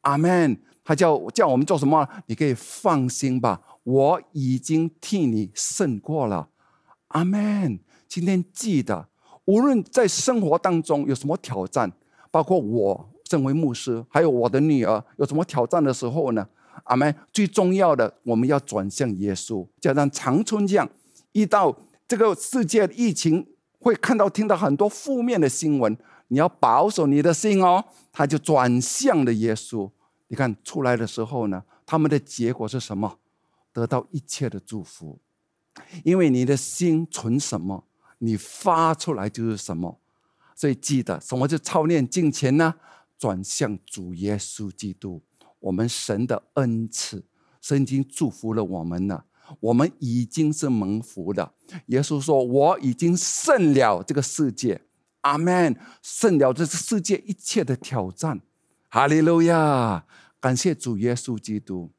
[0.03, 0.61] 阿门。
[0.89, 2.09] 他叫叫我们做什么？
[2.25, 6.49] 你可以放心吧，我已经替你胜过了。
[7.09, 7.79] 阿门。
[8.09, 9.07] 今天记得，
[9.45, 11.93] 无论在生活当中有什么挑战，
[12.31, 16.49] 包括我身为牧师，还有我的女儿有什么挑战的时候呢？
[16.85, 17.15] 阿门。
[17.35, 19.69] 最重要的，我们要转向耶稣。
[19.79, 20.89] 就像长春这样，
[21.33, 21.77] 遇到
[22.09, 23.47] 这个世界疫情，
[23.79, 25.95] 会看到、听到很多负面的新闻，
[26.29, 27.85] 你要保守你的心哦。
[28.11, 29.91] 他就转向了耶稣。
[30.29, 33.19] 你看出来的时候呢，他们的结果是什么？
[33.73, 35.19] 得到一切的祝福。
[36.05, 37.85] 因为你的心存什么，
[38.19, 40.01] 你发出来就是什么。
[40.55, 42.75] 所以记得，什么是操练敬虔呢？
[43.19, 45.23] 转向主耶稣基督。
[45.61, 47.25] 我们神的恩赐，
[47.61, 49.25] 圣经祝福了我们了。
[49.61, 51.55] 我们已经是蒙福的。
[51.87, 54.83] 耶稣说：“我已经胜了这个世界。”
[55.23, 55.75] 阿门。
[56.03, 58.41] 胜了这世界一切的挑战。
[58.89, 60.05] 哈利路亚！
[60.41, 61.91] 感谢主耶稣基督。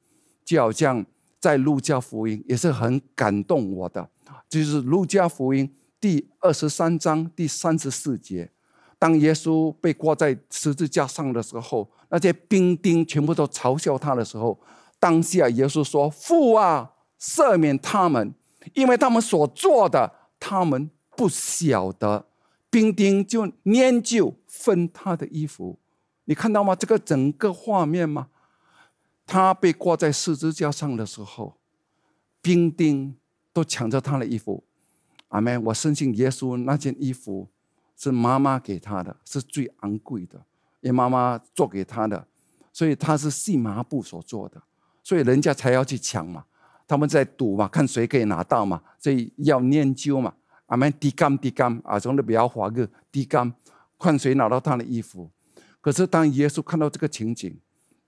[0.44, 1.06] 就好像
[1.40, 4.10] 在路加福音也是很感动我的，
[4.50, 5.72] 就是路加福音
[6.02, 8.50] 第二十三章第三十四节，
[8.98, 11.90] 当耶稣被挂在十字架上的时候。
[12.12, 14.60] 那些兵丁全部都嘲笑他的时候，
[15.00, 18.34] 当下耶稣说：“父啊，赦免他们，
[18.74, 22.26] 因为他们所做的，他们不晓得。”
[22.72, 25.78] 兵丁就念旧分他的衣服，
[26.30, 26.76] 你看到吗？
[26.76, 28.28] 这个整个画面吗？
[29.26, 31.56] 他被挂在十字架上的时候，
[32.40, 33.18] 兵丁
[33.52, 34.64] 都抢着他的衣服。
[35.30, 35.64] 阿门！
[35.64, 37.48] 我相信耶稣那件衣服
[37.98, 40.40] 是妈妈给他的，是最昂贵的。
[40.82, 42.28] 因妈妈做给他的，
[42.72, 44.62] 所以他是细麻布所做的，
[45.04, 46.46] 所以人家才要去抢嘛。
[46.88, 50.32] 他们在赌嘛，看谁可以拿到嘛，所以要念旧嘛。
[50.68, 53.52] 阿门，低干低干啊，从那比较滑个低干，
[53.98, 55.28] 看谁拿到他的衣服。
[55.82, 57.60] 可是当耶稣看到这个情景，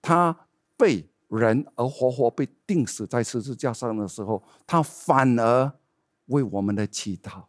[0.02, 0.48] 他
[0.78, 5.72] 被人而活活被钉死在十字架上的时候，他反而
[6.26, 7.46] 为我们的祈祷。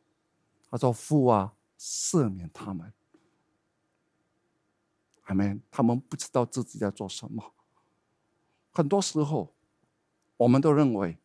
[0.70, 2.92] 他说：“父啊，赦免他们。”
[5.24, 7.52] 他们他们不知道自己在做什么。
[8.72, 9.54] 很多时候，
[10.36, 11.18] 我们都认为，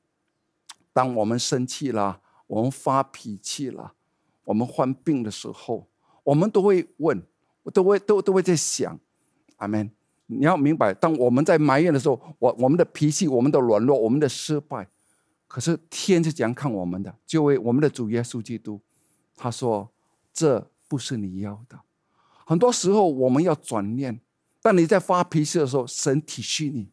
[0.92, 3.94] 当我们生气了，我们发脾气了，
[4.44, 5.88] 我们患病的时候，
[6.24, 7.26] 我们都会问，
[7.72, 9.00] 都会都都会在想，
[9.58, 9.92] 阿门。
[10.30, 14.90] 你要明白，当我们在埋怨的时候，我我们的脾气，我们的软弱，我们的失败，
[15.48, 17.16] 可是天是怎样看我们的？
[17.26, 18.82] 就为我们的主耶稣基督，
[19.38, 19.90] 他说
[20.34, 21.80] ：“这不是你要的。”
[22.46, 24.20] 很多时候我们要转念，
[24.62, 26.90] 当你在发脾气的时候，神体恤你，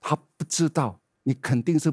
[0.00, 1.92] 他不知道你肯定是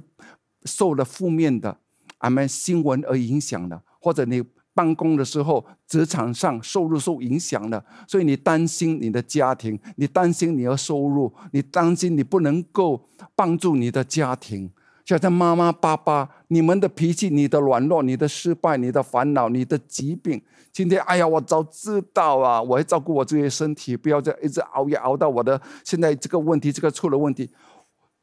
[0.63, 1.79] 受了负面的
[2.19, 4.43] 俺们新闻而影响的，或者你
[4.77, 13.03] 办公的时候职场上收入受影响了，所以你担心你的家庭，你担心你的收入，你担心你不能够
[13.35, 14.69] 帮助你的家庭。
[15.03, 20.39] 就像妈妈、爸爸，你们的脾气、你的软弱、你的失败、你的烦恼、你的疾病，
[20.73, 22.61] 今天，哎呀，我早知道啊！
[22.61, 27.49] 我要照顾我自己的身体，不要再一直熬夜熬到我的现在这个问题、这个出了问题。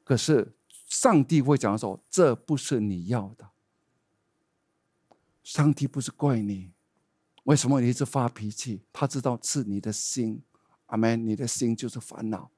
[0.05, 0.53] 可是，
[0.87, 3.54] 上帝会讲说，这不是你要的。
[5.45, 6.71] 上帝不是怪你，
[7.45, 8.81] 为什么你一直发脾气？
[8.91, 10.41] 他知道是你的心，
[10.87, 11.25] 阿门。
[11.25, 12.51] 你的心就是烦恼。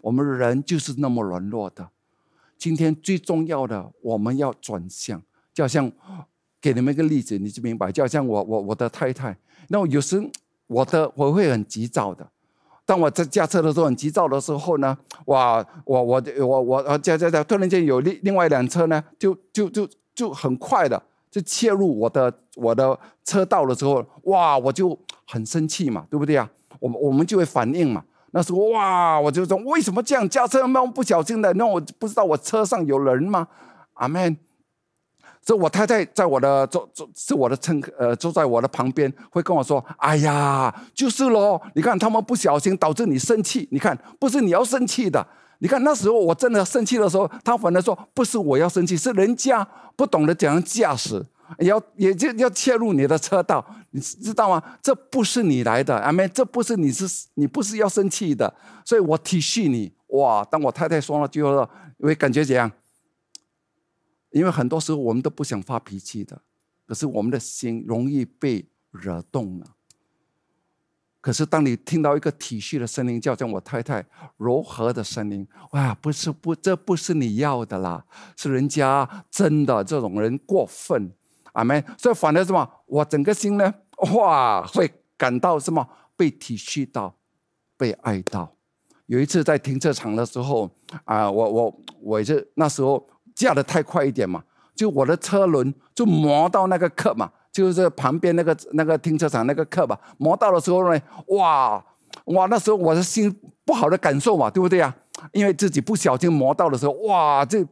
[0.00, 1.90] 我们人就是那么软弱的。
[2.56, 5.20] 今天最重要的，我们要转向，
[5.52, 5.90] 就好像
[6.60, 7.90] 给你们一个例子，你就明白。
[7.90, 9.36] 就好像我我我的太太，
[9.66, 10.30] 那有时
[10.68, 12.30] 我的我会很急躁的。
[12.86, 21.02] 当我在驾车的时候很急躁的时候呢，哇，我我我我啊驾驾驾，突然间有另另外一辆车呢，就就就就很快的
[21.38, 26.48] 就切入我的我的车道的时候，哇，我就很生气嘛，对不对啊？
[26.80, 28.02] 我我们就会反应嘛。
[28.32, 31.52] 那时候哇，我就说为什么这样驾车那么不小心的？
[31.54, 33.46] 那我不知道我车上有人吗？
[33.94, 34.36] 阿门。
[35.44, 45.26] 这我太太在我的坐坐是我的乘客呃坐在我的旁边，会跟我说：“哎呀，就是喽，你看他们不小心导致你生气，你看不是你要生气的，
[45.58, 51.24] 你看那时候我真的生气的时候，他反而说不是我要生气，是人家不懂得怎样驾驶，
[51.58, 54.62] 要也就要切入你的车道，你知道吗？
[54.82, 58.54] 这不是你来的，阿妹，这不是你是你不是要生气的，
[58.84, 59.92] 所以我体恤你。
[60.08, 60.42] 哇！
[60.44, 61.68] 当我太太说了句话，
[62.00, 62.70] 会感觉怎样？
[64.30, 66.40] 因为很多时候我们都不想发脾气的，
[66.86, 69.66] 可是我们的心容易被惹动了。
[71.20, 74.04] 可是当你听到一个体恤的声音，叫像我太太
[74.36, 78.04] 柔和的声音，哇，不是不，这不是你要的啦，
[78.36, 81.12] 是人家真的这种人过分，
[81.52, 81.84] 阿门。
[81.96, 83.74] 所以反而什么，我整个心呢，
[84.14, 87.14] 哇，会感到什么被体恤到，
[87.76, 88.54] 被爱到。
[89.06, 90.70] 有一次在停车场的时候，
[91.04, 93.08] 啊，我我我是那时候。
[93.38, 94.42] 驾的太快一点嘛，
[94.74, 101.84] 就我的车轮就磨到那个刻嘛，就是旁边那个那个停车场那个课吧，磨到的时候呢，哇
[102.26, 103.34] 哇，那时候我的心
[103.64, 104.94] 不好的感受嘛，对不对呀？
[105.32, 107.66] 因为自己不小心磨到的时候，哇这。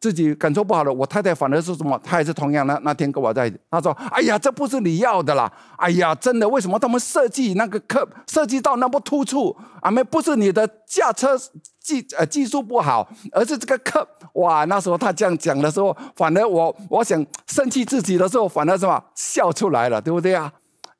[0.00, 2.00] 自己感受不好了，我太太反而是什么？
[2.02, 5.52] 她也是同样的那天跟我在，她说：“哎呀，这不是你要的啦！
[5.76, 9.54] 哎呀，真的，为什么他们设计那个课设计到那么突出？
[9.82, 11.38] 啊，没不是你的驾车
[11.78, 14.64] 技呃技术不好，而是这个课哇！
[14.64, 20.50] 那时候他这样讲的时候，反而我我想生气自己的时候，反而什么笑出来了，对不对啊？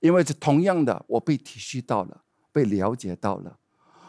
[0.00, 2.18] 因为是同样的，我被体恤到了，
[2.52, 3.56] 被了解到了。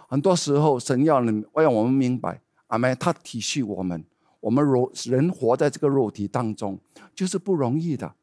[0.09, 4.03] 很多时候，神要能让我们明白，阿妹他体恤我们。
[4.41, 6.77] 我们肉人活在这个肉体当中，
[7.15, 8.13] 就是不容易的，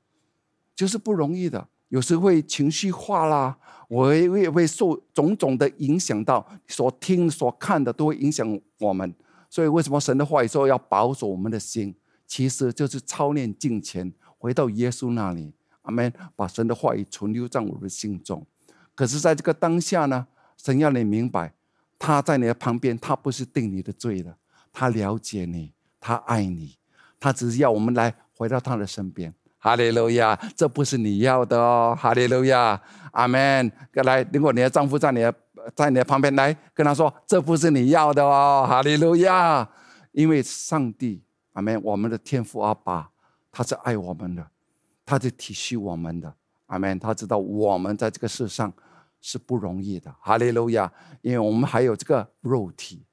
[0.76, 1.66] 就是不容易的。
[1.88, 3.56] 有时会情绪化啦，
[3.88, 9.14] 我会会会受种种的影响到，所听所看的都会影响我们。
[9.48, 11.94] 所以为什么神的话语说要保守我们的心？
[12.26, 16.12] 其实就是操练敬虔，回到耶稣那里，阿门。
[16.36, 18.46] 把神的话语存留在我们的心中。
[18.94, 20.26] 可是，在这个当下呢，
[20.58, 21.54] 神要你明白，
[21.98, 24.36] 他在你的旁边，他不是定你的罪的，
[24.72, 25.72] 他了解你。
[26.00, 26.76] 他爱你，
[27.18, 29.34] 他只是要我们来回到他的身边。
[29.60, 31.96] 哈利路亚，这不是你要的哦。
[31.98, 32.80] 哈利路亚，
[33.10, 33.70] 阿门。
[33.92, 35.34] 来，如果你的丈夫在你的
[35.74, 38.64] 在你的旁边，来跟他说，这不是你要的哦。
[38.68, 39.68] 哈利路亚，
[40.12, 41.20] 因为上帝，
[41.54, 41.82] 阿门。
[41.82, 43.10] 我们的天父阿爸，
[43.50, 44.46] 他是爱我们的，
[45.04, 46.32] 他是体恤我们的，
[46.66, 46.96] 阿门。
[46.96, 48.72] 他知道我们在这个世上
[49.20, 50.14] 是不容易的。
[50.20, 50.90] 哈利路亚，
[51.20, 53.04] 因为我们还有这个肉体。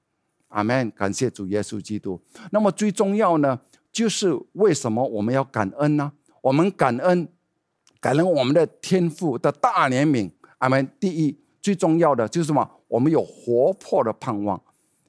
[0.55, 2.17] 阿门，感谢主耶稣基督。
[2.49, 3.59] 那么最重要呢，
[3.91, 6.09] 就是为什么我们要感恩呢？
[6.39, 7.27] 我们感恩，
[7.99, 10.31] 感恩我们的天父的大怜悯。
[10.59, 10.89] 阿门。
[10.97, 12.65] 第一，最重要的就是什么？
[12.87, 14.59] 我们有活泼的盼望。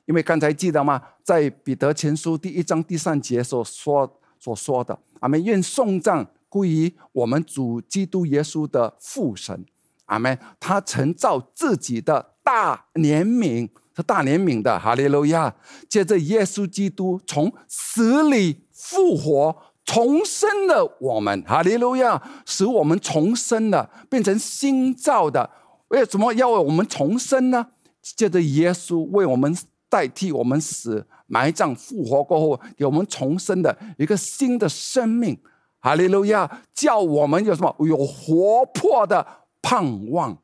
[0.06, 1.00] 因为刚才记得吗？
[1.22, 5.40] 在彼得前书第一章第三节所说所说的，阿门。
[5.44, 9.64] 愿颂赞归于我们主基督耶稣的父神。
[10.06, 10.36] 阿门。
[10.58, 13.68] 他曾造自己的大怜悯。
[13.96, 15.54] 是大怜悯的，哈利路亚！
[15.88, 22.22] 借着耶稣基督从死里复活，重生了我们，哈利路亚！
[22.44, 25.48] 使我们重生了，变成新造的。
[25.88, 27.68] 为什么要为我们重生呢？
[28.02, 29.56] 借着耶稣为我们
[29.88, 35.38] 代替我们死、埋葬、复活过后，给我们重生的一个新的生命，
[35.80, 36.60] 哈利路亚！
[36.74, 37.74] 叫我们有什么？
[37.78, 39.26] 有活泼的
[39.62, 40.36] 盼望。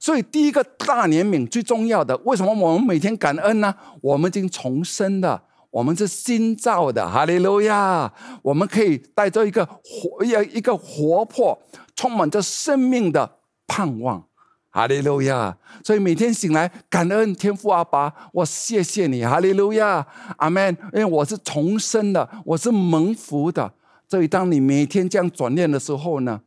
[0.00, 3.74] 所以，第一个大怜悯最重要的，为什么我们每天感恩呢？
[4.00, 8.12] 我们已经重生了，我们是新造的，哈利路亚！
[8.42, 11.60] 我们可以带着一个活、一一个活泼、
[11.96, 14.24] 充满着生命的盼望，
[14.70, 15.58] 哈利路亚！
[15.84, 20.76] 所以每天醒来感恩天父阿爸，我谢谢你，哈利路亚，阿门！
[20.92, 23.74] 因为我是重生的，我是蒙福的。
[24.08, 26.40] 所以，当你每天这样转念的时候呢，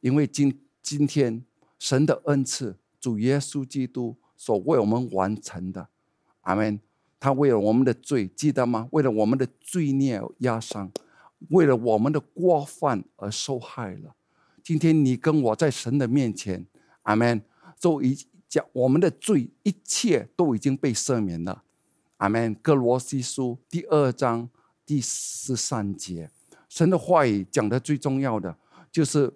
[0.00, 1.44] 因为今今天
[1.80, 2.76] 神的恩赐。
[3.02, 5.88] 主耶稣基督所为我们完成的，
[6.42, 6.78] 阿门。
[7.18, 8.88] 他为了我们的罪，记得吗？
[8.92, 10.88] 为了我们的罪孽压伤，
[11.48, 14.14] 为了我们的过犯而受害了。
[14.62, 16.64] 今天你跟我在神的面前，
[17.02, 17.42] 阿门。
[17.80, 18.16] 都已
[18.48, 21.64] 讲我们的罪，一切都已经被赦免了，
[22.18, 22.54] 阿门。
[22.62, 24.48] 哥罗西书第二章
[24.86, 26.30] 第十三节，
[26.68, 28.56] 神的话语讲的最重要的
[28.92, 29.32] 就是。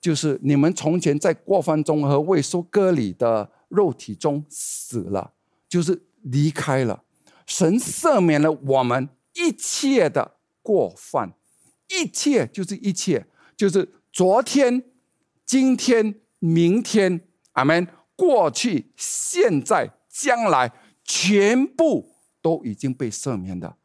[0.00, 5.32] 就是你们从前在过犯中和未受割礼的肉体中死了，
[5.68, 7.02] 就是离开了
[7.46, 11.32] 神赦免了我们一切的过犯，
[11.88, 13.26] 一切就是一切，
[13.56, 14.82] 就是昨天、
[15.44, 17.20] 今天、明天，
[17.52, 17.86] 阿门。
[18.16, 20.72] 过去、现在、将来，
[21.04, 23.76] 全部都已经被赦免的，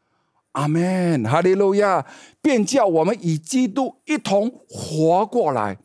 [0.54, 1.24] 阿门。
[1.24, 2.04] 哈利路亚！
[2.42, 5.78] 便叫我们与基督一同活过来。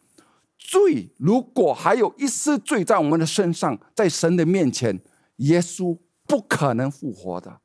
[0.69, 5.01] 罪如果还有一丝罪在我们的身上，在神的面前，
[5.37, 5.97] 耶稣
[6.27, 7.61] 不可能复活的。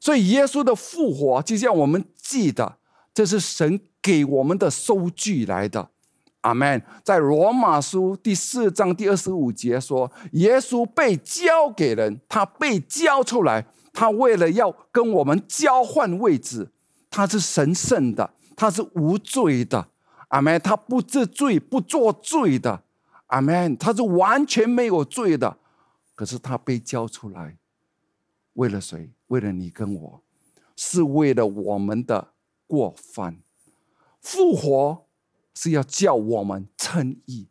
[0.00, 2.78] 所以耶稣的复活，就像我们记得，
[3.14, 5.90] 这是神给我们的收据来的。
[6.40, 6.82] 阿门。
[7.04, 16.72] 在罗马书第四章第二十五节说，耶稣被交给人，他被交出来，他为了要跟我们交换位置，
[17.08, 19.86] 他是神圣的，他是无罪的。
[20.34, 20.60] 阿门。
[20.60, 22.82] 他不治罪，不作罪的。
[23.26, 23.76] 阿门。
[23.76, 25.56] 他是完全没有罪的，
[26.16, 27.56] 可是他被交出来，
[28.54, 29.10] 为了谁？
[29.28, 30.22] 为了你跟我，
[30.76, 32.32] 是为了我们的
[32.66, 33.38] 过犯，
[34.20, 35.06] 复活
[35.54, 37.48] 是要叫我们称义。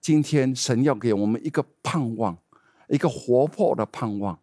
[0.00, 2.36] 今天神要给我们一个盼望，
[2.88, 4.38] 一个活泼的盼望，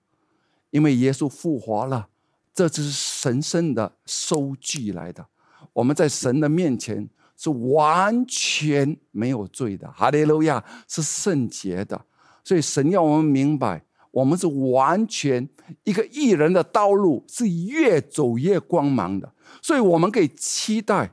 [0.70, 2.08] 因为耶稣复活了，
[2.54, 5.26] 这只是神圣的收据来的。
[5.74, 7.10] 我们在神的面前
[7.40, 12.00] 是完全没有罪的，哈利路亚是圣洁的，
[12.44, 13.82] 所以神要我们明白。
[14.12, 15.48] 我们是完全
[15.84, 19.32] 一个艺人的道路是越走越光芒的，
[19.62, 21.12] 所以我们可以期待，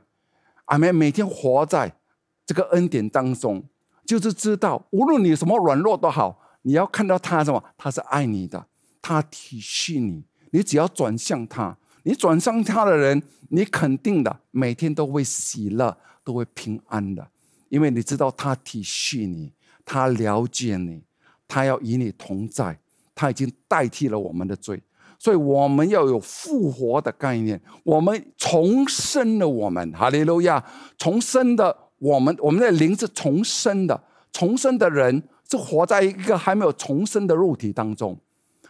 [0.65, 0.93] 阿门。
[0.93, 1.95] 每天活在
[2.43, 3.63] 这个恩典当中，
[4.03, 8.65] 就是知道无论你什么软弱都好，你要看到他什么，他是爱你的，
[8.99, 10.25] 他体恤你。
[10.49, 15.95] 你只要转向他，你转向他的人，你肯定的每天都会喜乐，
[16.27, 17.25] 都会平安的，
[17.69, 19.53] 因为你知道他体恤你，
[19.85, 21.01] 他了解你，
[21.47, 22.77] 他要与你同在。
[23.15, 24.79] 他已经代替了我们的罪，
[25.17, 27.59] 所以我们要有复活的概念。
[27.83, 30.63] 我们重生了，我们哈利路亚！
[30.97, 34.03] 重生的我们，我们的灵是重生的。
[34.33, 38.19] 重生的人是活在一个还没有重生的肉体当中，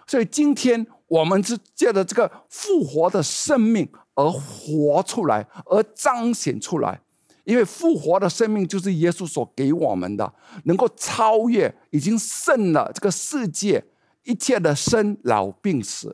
[0.05, 7.01] 所以今天我们是借着这个复活的生命而活出来，而彰显出来。
[7.47, 10.33] 因为复活的生命就是耶稣所给我们的，
[10.65, 13.81] 能够超越已经胜了这个世界。
[14.25, 16.13] 一切的生老病死，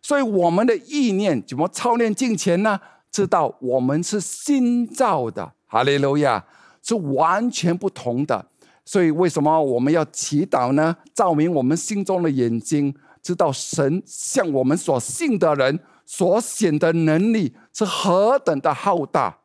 [0.00, 2.78] 所以我们的意念怎么操练金钱呢？
[3.10, 6.44] 知道我们是新造的，哈利路亚，
[6.84, 8.46] 是完全不同的。
[8.84, 10.96] 所以为什么我们要祈祷呢？
[11.12, 19.36] 照明我们心中的眼睛，知道神向我们所信的人所显的能力是何等的浩大。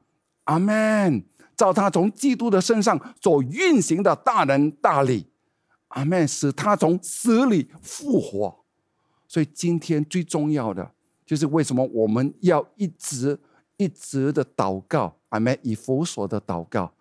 [0.46, 1.24] 阿门。
[1.56, 5.28] 照他从基督的身上所运行的大能大力。
[5.90, 8.66] 阿门，使他从死里复活。
[9.28, 10.92] 所以今天最重要的
[11.24, 13.40] 就是为什么我们要一直
[13.78, 15.16] 一直的祷告？
[15.30, 16.92] 阿门，以佛所的祷告，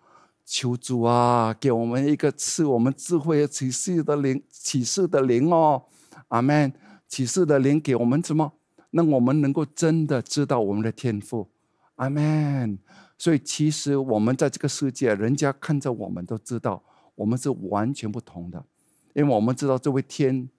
[0.45, 5.83] 求主啊，给我们一个赐我们智慧启示的灵，启示的灵哦。
[6.27, 6.71] 阿门，
[7.07, 8.53] 启示的灵给我们什么？
[8.91, 11.49] 让我们能够真的知道我们的天赋。
[11.95, 12.77] 阿门。
[13.23, 16.83] 所以其实我们在这个世界，人家看着我们都知道，
[17.15, 18.61] 我们是完全不同的。
[19.13, 20.49] 因为我们知道这位天，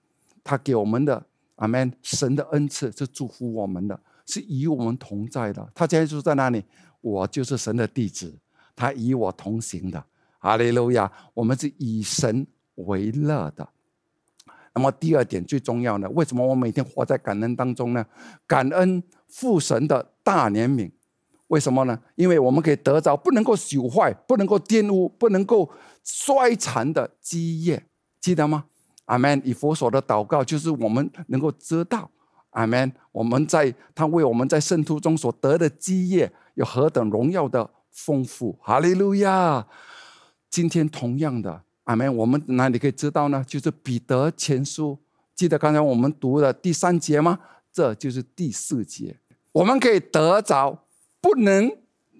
[0.43, 1.23] 他给我们的
[1.57, 5.71] 阿门，神的恩赐是祝福我们的，是与我们同在的。
[5.75, 6.63] 他现在就在那里，
[7.01, 8.35] 我就是神的弟子，
[8.75, 10.03] 他与我同行的。
[10.39, 11.11] 哈利路亚！
[11.35, 13.69] 我们是以神为乐的。
[14.73, 18.03] 那么第二点最重要的，为什么我每天活在感恩当中呢？
[18.47, 20.89] 感恩父神的大怜悯。
[21.47, 21.99] 为什么呢？
[22.15, 25.69] 因为我们可以得着不能够朽坏、不能够玷污、不能够
[26.03, 27.85] 衰残的基业。
[28.19, 28.65] 记得吗？
[29.05, 29.39] 阿门。
[29.45, 32.09] 以佛所的祷告，就是我们能够知道，
[32.49, 32.91] 阿门。
[33.11, 38.57] 我们在他为我们在圣徒中所得的基业，有何等荣耀的丰富。
[38.61, 39.67] 哈利路亚！
[40.49, 42.15] 今天同样的，阿门。
[42.15, 43.45] 我们哪里可以知道呢？
[43.47, 44.97] 就是彼得前书，
[45.35, 47.37] 记得刚才我们读的第三节吗？
[47.71, 49.17] 这就是第四节。
[49.51, 50.84] 我们可以得着
[51.25, 51.75] 不能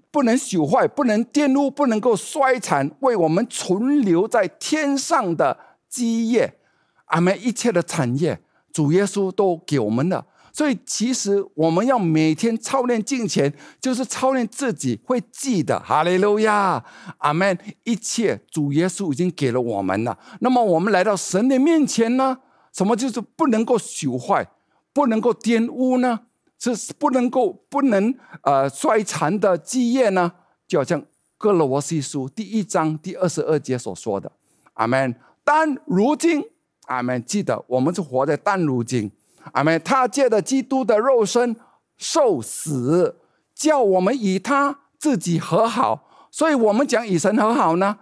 [0.10, 5.56] 不能朽坏、不能玷污、不能够衰残，为我们存留在天上的。
[5.88, 6.58] 基业，
[7.06, 7.40] 阿门！
[7.40, 8.42] 一切的产业，
[8.74, 10.26] 主耶稣都给我们了。
[10.52, 15.80] 所以，其实我们要每天操练敬虔，就是操练自己会记得。
[15.82, 16.84] 哈利路亚，
[17.20, 17.56] 阿门！
[17.84, 20.18] 一切主耶稣已经给了我们了。
[20.40, 22.40] 那么，我们来到神的面前呢？
[22.74, 24.48] 什么就是不能够朽坏，
[24.92, 26.22] 不能够玷污呢？
[26.58, 30.32] 是不能够不能呃衰残的基业呢？
[30.68, 31.04] 就好像
[31.38, 34.32] 哥罗西书第一章第二十二节所说的，
[34.74, 35.16] 阿门。
[35.44, 36.44] 但如今，
[36.88, 37.24] 阿门！
[37.24, 39.12] 记得我们是活在但如今，
[39.52, 39.80] 阿门！
[39.84, 41.56] 他借着基督的肉身
[41.98, 43.16] 受死，
[43.54, 46.10] 叫我们与他自己和好。
[46.32, 47.96] 所以，我们讲与神和好呢，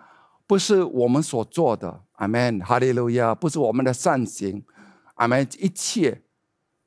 [0.48, 2.62] 不是我们所做的，阿门！
[2.62, 3.36] 哈利路亚！
[3.36, 4.64] 不是我们的善行，
[5.16, 5.46] 阿门！
[5.60, 6.23] 一切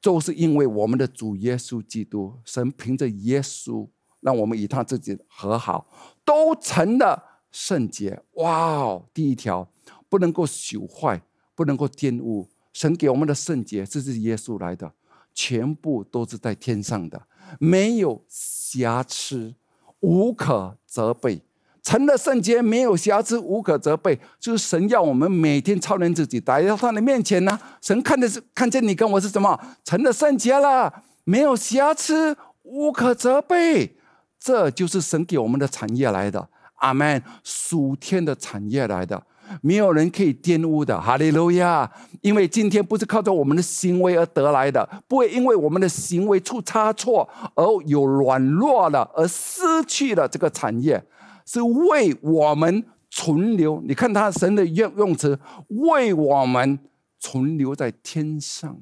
[0.06, 3.88] 都是因为我们的主耶稣基督，神凭着耶稣
[4.20, 5.88] 让我们与他自己和好，
[6.24, 8.22] 都成了圣洁。
[8.34, 9.04] 哇哦！
[9.12, 9.68] 第一条。
[10.08, 11.20] 不能够朽坏，
[11.56, 12.48] 不能够玷污。
[12.72, 14.92] 神给我们的圣洁，这是耶稣来的。
[15.34, 17.20] 全部都是在天上的，
[17.58, 19.56] 没有瑕疵，
[19.98, 21.42] 无可责备。
[21.86, 27.56] 成了圣洁，没有瑕疵，无可责备，就是神要我们每天操练自己，来到他的面前呢。
[27.80, 29.56] 神看的是看见你跟我是什么？
[29.84, 33.96] 成了圣洁了，没有瑕疵，无可责备。
[34.40, 36.48] 这就是神给我们的产业来的，
[36.80, 37.22] 阿门。
[37.44, 39.22] 属天的产业来的，
[39.60, 41.88] 没有人可以玷污的，哈利路亚。
[42.20, 51.00] 因为今天不是靠着我们的行为而得来的，不会因为我们的行为出差错而有软弱了，而失去了这个产业。
[51.46, 55.38] 是为我们存留，你看他神的用用词，
[55.68, 56.78] 为我们
[57.20, 58.76] 存留在天上，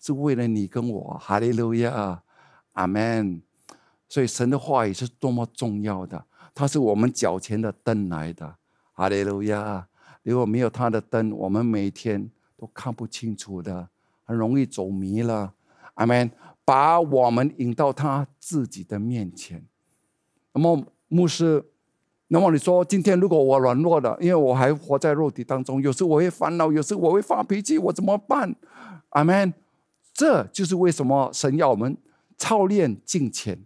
[0.00, 2.22] 是为了你跟我，哈利路亚，
[2.72, 3.42] 阿门。
[4.08, 8.56] 所以神的话语是多么重要的，它是我们脚前的灯来的，
[8.94, 9.86] 哈利路亚。
[10.22, 13.86] 如果没有他的灯，我们每天都看不清楚的，
[14.24, 15.52] 很容易走迷了，
[15.94, 16.30] 阿门。
[16.64, 19.62] 把我们引到他自己的面前。
[20.54, 21.62] 那么牧师。
[22.28, 28.54] 那么你说，今天如果我软弱了，因为我还活在肉体当中，有时我会烦恼，有时我会发脾气，我怎么办？
[29.10, 29.52] 阿门。
[30.12, 31.96] 这就是为什么神要我们
[32.36, 33.58] 操练敬虔，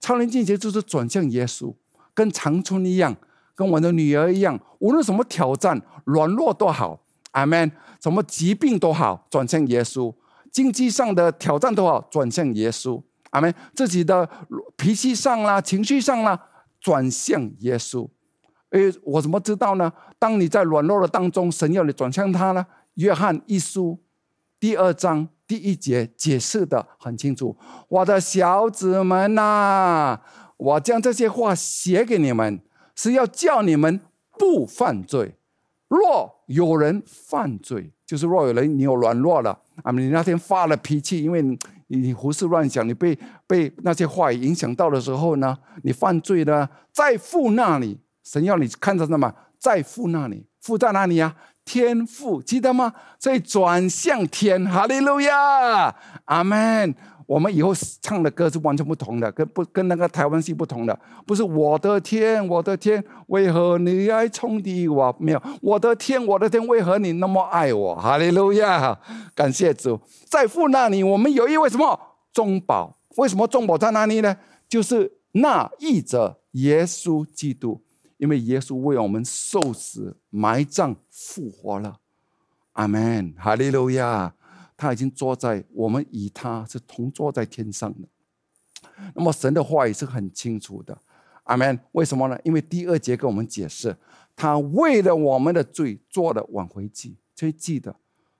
[0.00, 1.74] 操练敬虔就是转向耶稣，
[2.12, 3.16] 跟长春一样，
[3.54, 7.00] 跟我的女儿一样，无论什么挑战、软弱都好，
[7.32, 7.72] 阿门。
[8.00, 10.14] 什么疾病都好，转向耶稣；
[10.52, 13.52] 经济上的挑战都好，转向耶稣，阿门。
[13.74, 14.28] 自己的
[14.76, 16.38] 脾气上啦，情绪上啦。
[16.84, 18.06] 转向耶稣，
[18.68, 19.90] 哎，我怎么知道呢？
[20.18, 22.66] 当你在软弱的当中，神要你转向他呢？
[22.96, 23.98] 约翰一书
[24.60, 27.56] 第二章第一节解释的很清楚。
[27.88, 30.20] 我的小子们呐，
[30.58, 32.60] 我将这些话写给你们，
[32.94, 33.98] 是要叫你们
[34.38, 35.36] 不犯罪。
[35.88, 41.42] 若有人犯罪，就是若有人你有软弱了啊，你那天发了脾气，因为
[41.88, 41.98] 你。
[41.98, 45.56] 你胡思乱想，你被被那些话语影响到的时候呢？
[45.82, 49.32] 你犯罪呢，在父那里，神要你看到什么？
[49.58, 51.34] 在父那里，父在哪里呀？
[51.64, 52.92] 天父，记得吗？
[53.18, 55.94] 所以转向天，哈利路亚，
[56.26, 56.94] 阿门。
[57.26, 57.72] 我们以后
[58.02, 65.14] 唱的歌是完全不同的，跟不跟那个台湾戏不同的，不是我的天，我的天，为何你爱冲击我？
[65.18, 67.94] 没有，我的天，我的天，为何你那么爱我？
[67.94, 68.98] 哈利路亚，
[69.34, 69.98] 感谢主，
[70.28, 71.98] 在父那里，我们有一位什么
[72.32, 72.94] 中保？
[73.16, 74.36] 为什么中保在哪里呢？
[74.68, 77.80] 就是那译者耶稣基督，
[78.18, 82.00] 因为耶稣为我们受死、埋葬、复活了。
[82.72, 84.34] 阿门，哈利路亚。
[84.76, 88.08] 他已经坐在我们与他是同坐在天上的，
[89.14, 90.98] 那么神的话也是很清楚的，
[91.44, 91.78] 阿门。
[91.92, 92.38] 为什么呢？
[92.44, 93.96] 因为第二节跟我们解释，
[94.34, 97.94] 他为了我们的罪做了挽回祭，所以记得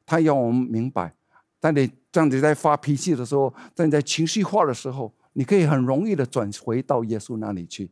[0.05, 1.15] 他要我们明白。
[1.61, 7.91] 当你这样子在发脾气的时候，在你在情绪化的时候，你可以很容易的转回到耶稣那里去，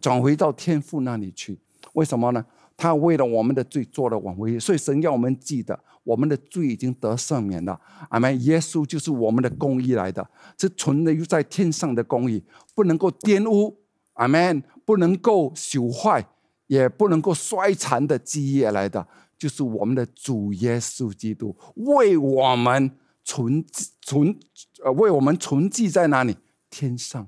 [0.00, 1.58] 转回到天父那里去。
[1.92, 2.44] 为什么呢？
[2.82, 7.80] 他为了我们的罪做了挽回，所以神要我们记得，我们的罪已经得赦免了。
[8.08, 8.42] 阿门。
[8.42, 10.28] 耶稣就是我们的公义来的，
[10.58, 12.42] 是存于在天上的公义，
[12.74, 13.78] 不能够玷污。
[14.14, 14.60] 阿门。
[14.84, 16.26] 不能够朽坏，
[16.66, 19.06] 也不能够衰残的基业来的，
[19.38, 22.90] 就是我们的主耶稣基督为我们
[23.22, 23.64] 存
[24.00, 24.36] 存
[24.82, 26.36] 呃为我们存记在哪里？
[26.68, 27.24] 天上。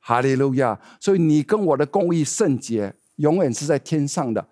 [0.00, 0.80] 哈利路亚。
[0.98, 4.48] 所以你跟我的公义圣洁，永远是在天上的。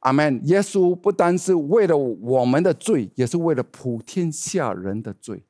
[0.00, 0.40] 阿门！
[0.46, 5.42] 耶稣不单是为了我们的罪，也是为了普天下人的罪，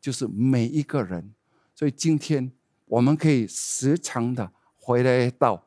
[0.00, 1.32] 就是每一个人。
[1.74, 2.52] 所以今天
[2.86, 5.66] 我们可以时常的回来到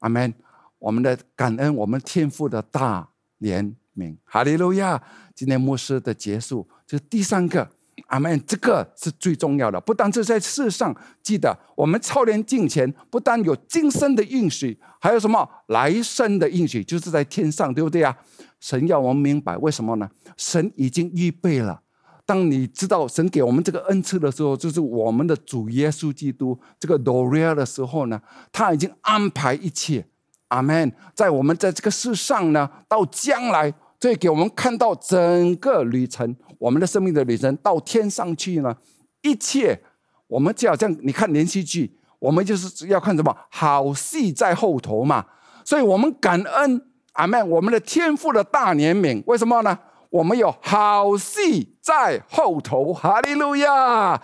[0.00, 0.34] 阿门，
[0.78, 3.08] 我们的感恩，我们天父的大
[3.40, 4.16] 怜悯。
[4.24, 5.02] 哈利路亚！
[5.34, 7.70] 今天牧师的结束，这是第三个。
[8.08, 9.80] 阿门，这个是最重要的。
[9.80, 18.16] 不单是在世上，记得我们超年进前，不但有今生的应许，还有什么来生的应许，就是在天上，对不对啊？
[18.60, 20.08] 神要我们明白，为什么呢？
[20.36, 21.80] 神已经预备了。
[22.24, 28.20] 当你知道神给我们这个恩赐的时候，就是我们的主耶稣基督这个 Doria 的时候呢，
[28.52, 30.06] 他已经安排一切。
[30.48, 30.92] 阿门。
[31.14, 33.72] 在我们在这个世上呢，到将来。
[33.98, 38.76] 所以给我们看到整个旅程，我们的生命的旅程到天上去呢，
[39.22, 39.78] 一切
[40.26, 45.24] 我们就好像你看连续剧，我们就是要看什么好戏在后头嘛。
[45.64, 46.82] 所以我们感恩
[47.12, 49.78] 阿门，我们的天赋的大怜悯，为什么呢？
[50.10, 54.22] 我们有好戏在后头，哈利路亚。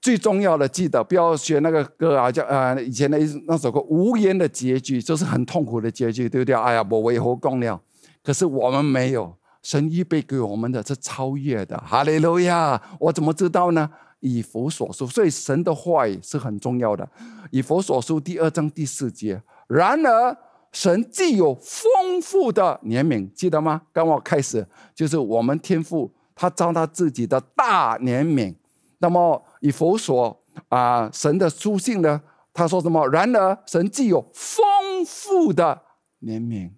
[0.00, 6.54] 最重要的，记得不要学那个歌啊，叫呃以前的那首歌《无言的结局》，就是很痛苦的结局，对不对？
[6.54, 7.80] 哎呀，我为何共了？
[8.22, 9.34] 可是我们没有
[9.68, 12.80] 神预备给我们的是超越的，哈利路亚！
[12.98, 13.90] 我怎么知道呢？
[14.20, 17.06] 以弗所书，所以神的话语是很重要的。
[17.50, 20.34] 以弗所书第二章第四节，然而
[20.72, 23.82] 神既有丰富的怜悯，记得吗？
[23.92, 28.54] 刚我开始就是我们天父他照他自己的大怜悯。
[28.96, 30.34] 那么以弗所
[30.70, 32.18] 啊，神的书信呢，
[32.54, 33.06] 他说什么？
[33.08, 34.64] 然而神既有丰
[35.04, 35.82] 富的
[36.22, 36.70] 怜悯，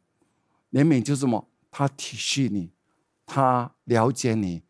[0.72, 1.47] 怜悯就是什么？
[1.70, 2.68] 他体恤你，
[3.31, 4.61] 他了解你。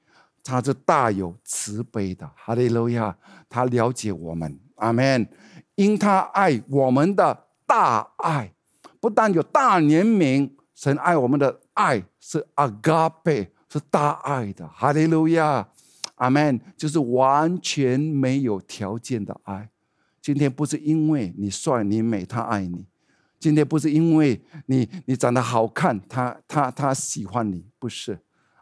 [0.43, 3.17] 他是大有慈悲的，哈利路亚！
[3.49, 5.29] 他了解我们，阿门。
[5.77, 8.53] 因他爱我们的大爱，
[9.01, 15.69] 不但有大怜悯，神爱我们的爱是阿嘎贝，是大爱的，哈利路亚，
[16.17, 16.59] 阿门。
[16.77, 19.69] 就是完全没有条件的爱。
[20.21, 22.87] 今天不是因为你帅你美，他爱你；
[23.39, 28.19] 今天不是因为你你长得好看，他他他喜欢你，不是，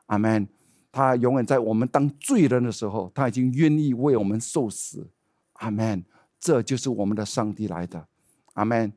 [0.09, 0.47] 阿门。
[0.93, 5.07] 他永远在我们当罪人的时候，他已经愿意为我们受死，
[5.55, 6.05] 阿门。
[6.39, 8.07] 这就是我们的上帝来的，
[8.55, 8.93] 阿门。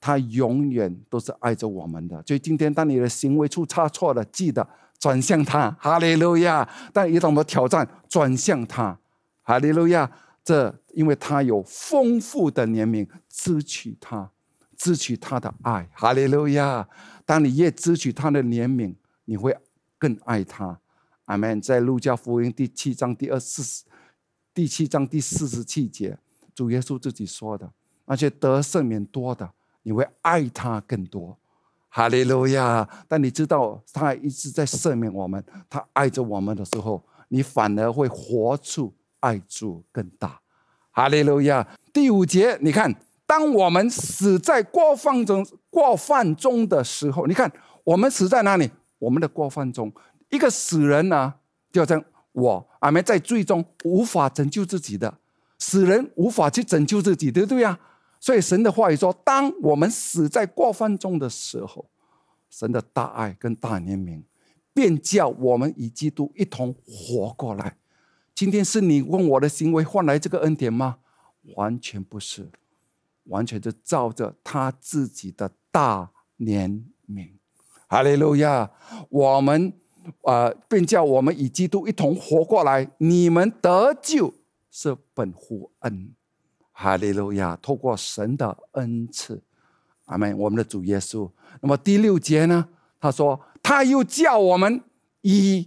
[0.00, 2.22] 他永远都是爱着我们的。
[2.26, 4.66] 所以今天当你的行为出差错了，记得
[4.98, 6.68] 转向他，哈利路亚。
[6.92, 8.98] 但遇到什么挑战，转向他，
[9.42, 10.10] 哈利路亚。
[10.44, 14.30] 这因为他有丰富的怜悯，支取他，
[14.76, 16.86] 支取他的爱，哈利路亚。
[17.24, 18.94] 当你越支取他的怜悯，
[19.24, 19.56] 你会
[20.04, 20.78] 更爱他。
[21.24, 21.58] 阿门。
[21.62, 23.86] 在路加福音第七章第二四
[24.52, 26.18] 第七章第四十七节，
[26.54, 27.70] 主耶稣自己说的：
[28.04, 29.50] 那些得赦免多的，
[29.82, 31.38] 你会爱他更多。
[31.88, 32.86] 哈利路亚！
[33.08, 40.38] 但你知道他一直在赦免我们，他爱着我们的时候，你反而会活出爱主更大。
[40.90, 41.66] 哈利路亚！
[41.94, 42.94] 第五节，你看，
[43.24, 47.50] 当我们死在过犯中过犯中的时候，你看
[47.84, 48.70] 我们死在哪里？
[49.04, 49.92] 我们的过犯中。
[50.30, 51.34] 一个死人呢，
[51.70, 52.02] 就好像
[52.32, 55.18] 我阿妹在最终无法拯救自己的
[55.58, 57.78] 死人，无法去拯救自己，对不对呀？
[58.18, 61.86] 所以神的话语说：当我们死在过犯中的时候，
[62.48, 64.22] 神的大爱跟大怜悯，
[64.72, 67.76] 便叫我们与基督一同活过来。
[68.34, 70.98] 今天是你问我的行为换来这个恩典吗？
[71.54, 72.50] 完全不是，
[73.24, 77.32] 完全是照着他自己的大怜悯。
[77.94, 78.68] 哈利路亚！
[79.08, 79.72] 我们。
[80.22, 82.86] 啊，便叫我们与基督一同活过来。
[82.98, 84.34] 你们得救
[84.70, 86.12] 是本乎恩，
[86.72, 87.56] 哈利路亚！
[87.62, 89.42] 透过神的恩赐，
[90.04, 90.36] 阿门。
[90.36, 91.30] 我们的主耶稣。
[91.62, 92.68] 那么第六节呢？
[93.00, 94.82] 他说，他又叫我们
[95.22, 95.66] 与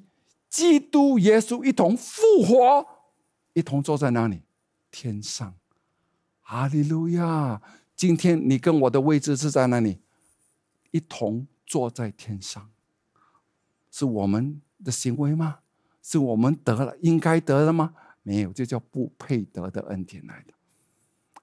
[0.51, 2.85] 基督耶稣一同复活，
[3.53, 4.43] 一同坐在哪里？
[4.91, 5.55] 天上，
[6.41, 7.59] 哈利路亚！
[7.95, 9.97] 今天你跟我的位置是在哪里？
[10.91, 12.71] 一同坐在天上。
[13.91, 15.59] 是我们的行为吗？
[16.01, 17.93] 是我们得了应该得的吗？
[18.23, 20.53] 没有，这叫不配得的恩典来的。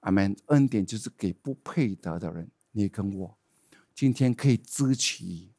[0.01, 0.35] 阿门。
[0.47, 2.49] 恩典就是给不配得的人。
[2.71, 3.37] 你跟我
[3.93, 5.49] 今天可以支取，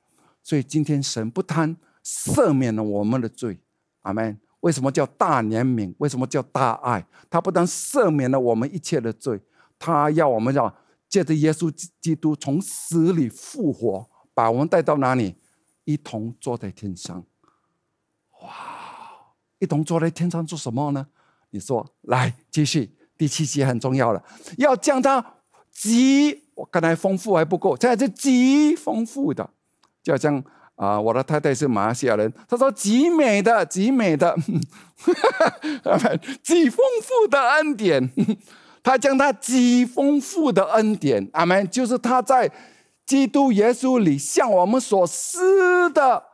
[0.43, 3.61] 所以今天神不贪赦免了我们的罪。
[4.03, 4.39] 阿门。
[4.61, 5.95] 为什么叫大怜悯？
[5.99, 7.07] 为什么叫大爱？
[7.31, 9.41] 他不但赦免了我们一切的罪，
[9.79, 10.75] 他要我们要
[11.09, 15.34] 借着耶稣基督从死里复活，把我们带到哪里？
[15.84, 17.24] 一同坐在天上，
[18.43, 18.51] 哇！
[19.59, 21.07] 一同坐在天上做什么呢？
[21.49, 24.22] 你说，来继续第七节很重要了，
[24.59, 25.24] 要将它
[25.70, 29.49] 极，我刚才丰富还不够，现在是极丰富的，
[30.03, 34.37] 就好像啊，我的太太是马来西亚人，她说极美的，极美的，
[36.45, 38.11] 极丰富的恩典，
[38.82, 42.53] 他将他极丰富的恩典，阿门，就是他在。
[43.07, 46.24] 基督耶稣里向我们所施的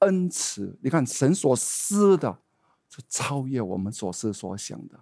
[0.00, 2.38] 恩慈，你看神所施的，
[2.88, 4.98] 是超越我们所思所想的。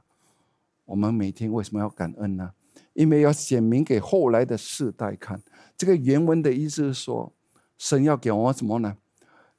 [0.84, 2.52] 我们每天为什么要感恩呢？
[2.92, 5.42] 因为要显明给后来的世代看。
[5.76, 7.32] 这个原文的意思是说，
[7.78, 8.98] 神要给我们什么呢？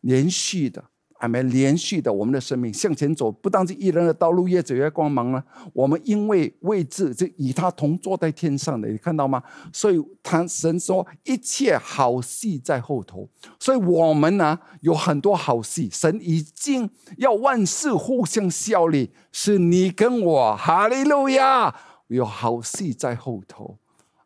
[0.01, 0.85] 连续的。
[1.17, 5.43] 还没连续的，我们的生命向前走，不单是一人的道路越走越光芒了。
[5.73, 9.41] 我们因为位置，就与他同坐在天上的，你看到吗？
[9.71, 13.27] 所以他神说一切好戏在后头，
[13.59, 21.73] 所以我们呢有很多好戏，神已经要万事互相效力，是你跟我，哈利路亚，
[22.07, 23.77] 有好戏在后头，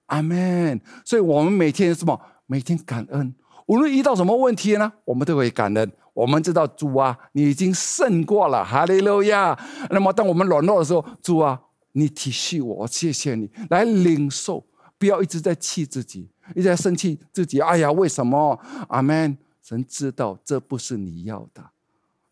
[0.07, 0.81] 阿门。
[1.05, 2.19] 所以我们每天什么？
[2.47, 3.35] 每天感恩，
[3.67, 5.91] 无论遇到什么问题呢，我们都会感恩。
[6.20, 9.57] 我们知道主啊，你已经胜过了，哈利路亚。
[9.89, 11.57] 那么当我们软弱的时候，主啊，
[11.93, 14.61] 你体恤我，谢谢你来领受，
[14.97, 17.61] 不要一直在气自己，一直在生气自己。
[17.61, 18.59] 哎呀，为什么？
[18.89, 19.38] 阿门。
[19.63, 21.63] 神知道这不是你要的，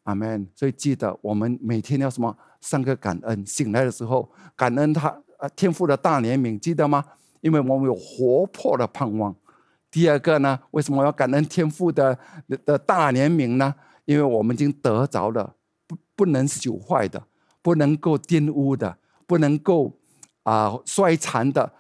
[0.03, 0.45] 阿门。
[0.53, 2.35] 所以记得我们每天要什么？
[2.59, 3.45] 三个感恩。
[3.45, 7.05] 醒来的时候，感恩他呃天父的大怜悯，记得吗？
[7.39, 9.33] 因为我们有活泼的盼望。
[9.89, 12.17] 第二个呢，为什么要感恩天父的
[12.65, 13.73] 的大怜悯呢？
[14.05, 17.21] 因为我们已经得着了不不能朽坏的、
[17.61, 19.91] 不能够玷污的、不能够
[20.43, 21.73] 啊衰残的，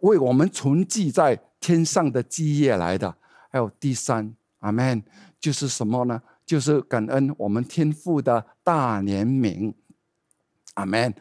[0.00, 3.14] 为我们存记在天上的基业来的。
[3.50, 5.02] 还有第三，阿门，
[5.38, 6.20] 就是什么呢？
[6.46, 9.72] 就是感恩我们天父的大怜悯，
[10.74, 11.14] 阿门。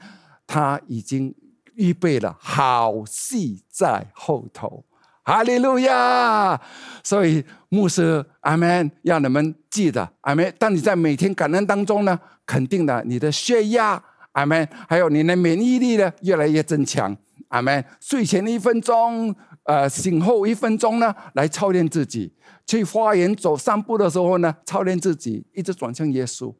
[0.46, 1.34] 他已经
[1.76, 4.86] 预备了好戏在后头。
[5.26, 6.60] 哈利路亚！
[7.02, 10.54] 所以牧师阿门，让你们记得阿门。
[10.60, 14.02] 当你在每天感恩当中呢，肯定的你的血压
[14.34, 17.16] 阿门，还有你的免疫力呢越来越增强
[17.48, 17.84] 阿门。
[18.02, 22.34] 睡前一分钟，呃，醒后一分钟呢，来操练自己。
[22.66, 26.54] 去花园走散步的时候呢，操练自己，一直转向耶稣。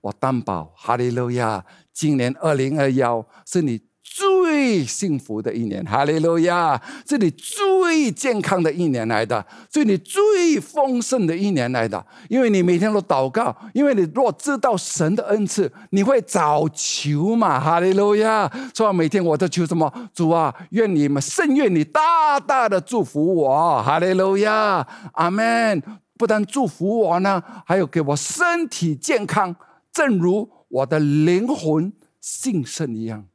[0.00, 1.64] 我担保，哈利路亚！
[1.92, 3.80] 今年二零二幺是你。
[4.08, 6.80] 最幸福的一年，哈利路亚！
[7.04, 18.50] 这里最健康的一年来的，这里最丰盛的一年来的，因为你每天都祷告，因为你若知道神的恩赐，你会早求嘛，哈利路亚！
[18.72, 19.92] 所以每天我都求什么？
[20.14, 25.82] 主啊，愿你们圣愿你大大的祝福我，哈利路亚，阿门！
[26.16, 29.54] 不但祝福我呢，还有给我身体健康，
[29.92, 33.26] 正如我的灵魂兴盛一样。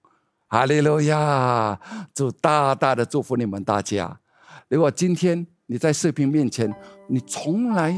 [0.52, 1.80] 哈利路亚！
[2.14, 4.20] 祝大大的祝福你们大家。
[4.68, 6.70] 如果今天你在视频面前，
[7.08, 7.93] 你从来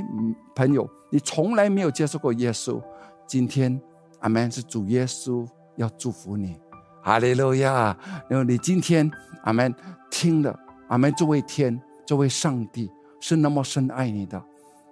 [0.56, 2.80] 朋友，你从来没有接受过耶稣，
[3.26, 3.82] 今天
[4.20, 5.48] 阿门是主耶稣
[5.78, 6.56] 要祝福你。
[7.02, 7.98] 哈利路亚！
[8.30, 9.10] 因为你今天
[9.46, 9.74] 阿门
[10.12, 10.56] 听了
[10.90, 12.88] 阿门，这位天，这位上帝
[13.20, 14.40] 是那么深爱你的，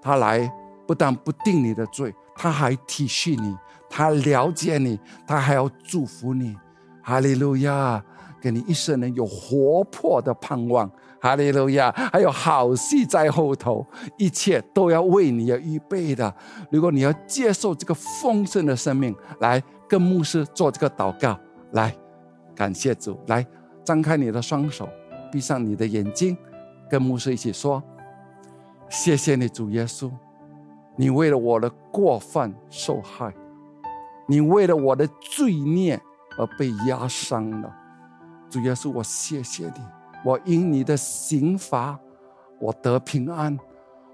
[0.01, 0.51] 他来
[0.87, 3.55] 不但不定你的罪，他还体恤你，
[3.87, 6.57] 他了解你，他还要祝福你。
[7.01, 8.03] 哈利路亚，
[8.39, 10.89] 给你一生人有活泼的盼望。
[11.19, 13.85] 哈利路亚，还有好戏在后头，
[14.17, 16.33] 一切都要为你而预备的。
[16.71, 21.39] 如果你要接受这个丰盛的生命，来跟牧师做这个祷告，
[21.73, 21.95] 来
[22.55, 23.45] 感谢主，来
[23.83, 24.89] 张开你的双手，
[25.31, 26.35] 闭上你的眼睛，
[26.89, 27.83] 跟牧师一起说：
[28.89, 30.09] 谢谢你，主耶稣，
[30.95, 33.31] 你为了我的过犯受害，
[34.27, 36.01] 你为了我的罪孽。
[36.37, 37.73] 而被压伤了，
[38.49, 39.81] 主耶稣，我谢谢你，
[40.23, 41.99] 我因你的刑罚，
[42.59, 43.55] 我得平安；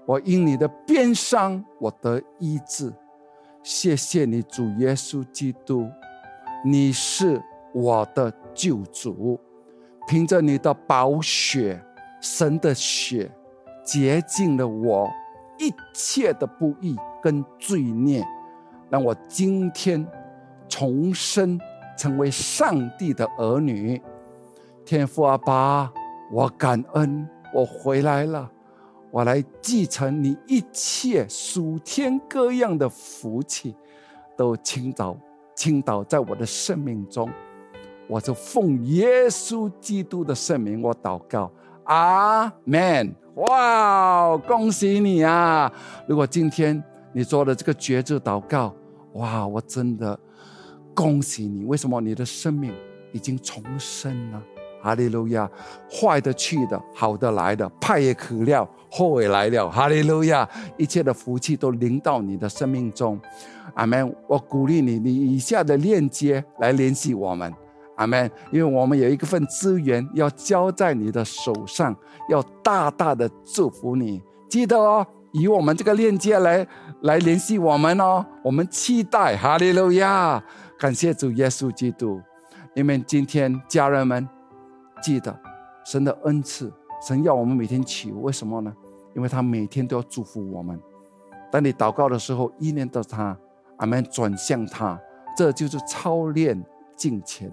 [0.06, 2.92] 我因你的鞭伤，我得医治。
[3.62, 5.86] 谢谢你，主耶稣基督，
[6.64, 7.42] 你是
[7.74, 9.38] 我的救主，
[10.06, 11.82] 凭着你的宝血，
[12.20, 13.30] 神的血，
[13.84, 15.10] 洁净了我
[15.58, 18.26] 一切的不义跟罪孽，
[18.88, 20.06] 让我今天
[20.68, 21.60] 重生。
[21.98, 24.00] 成为上帝的儿女，
[24.84, 25.92] 天父阿爸，
[26.32, 28.48] 我感恩，我回来了，
[29.10, 33.74] 我来继承你一切属天各样的福气，
[34.36, 35.16] 都倾倒
[35.56, 37.28] 倾倒在我的生命中，
[38.06, 41.50] 我就奉耶稣基督的圣名，我祷告，
[41.84, 43.12] 阿门。
[43.34, 45.72] 哇，恭喜你啊！
[46.08, 46.82] 如果今天
[47.12, 48.74] 你做了这个绝志祷告，
[49.12, 50.18] 哇，我真的。
[50.98, 51.64] 恭喜你！
[51.64, 52.74] 为什么你的生命
[53.12, 54.42] 已经重生了？
[54.82, 55.48] 哈利路亚！
[55.88, 59.70] 坏的去的，好的来的，派也可料，后也来了。
[59.70, 60.48] 哈利路亚！
[60.76, 63.16] 一切的福气都临到你的生命中。
[63.74, 64.12] 阿门！
[64.26, 67.54] 我鼓励你，你以下的链接来联系我们。
[67.94, 68.28] 阿门！
[68.50, 71.94] 因为我们有一份资源要交在你的手上，
[72.28, 74.20] 要大大的祝福你。
[74.48, 76.66] 记得哦，以我们这个链接来
[77.02, 78.26] 来联系我们哦。
[78.42, 79.36] 我们期待。
[79.36, 80.42] 哈利路亚！
[80.78, 82.22] 感谢主耶稣基督，
[82.72, 84.28] 你们今天家人们
[85.02, 85.36] 记得
[85.84, 86.72] 神的恩赐，
[87.02, 88.72] 神要我们每天祈，为什么呢？
[89.16, 90.80] 因为他每天都要祝福我们。
[91.50, 93.36] 当你祷告的时候，意念到他，
[93.78, 94.96] 阿门，转向他，
[95.36, 96.64] 这就是操练
[96.94, 97.50] 敬虔，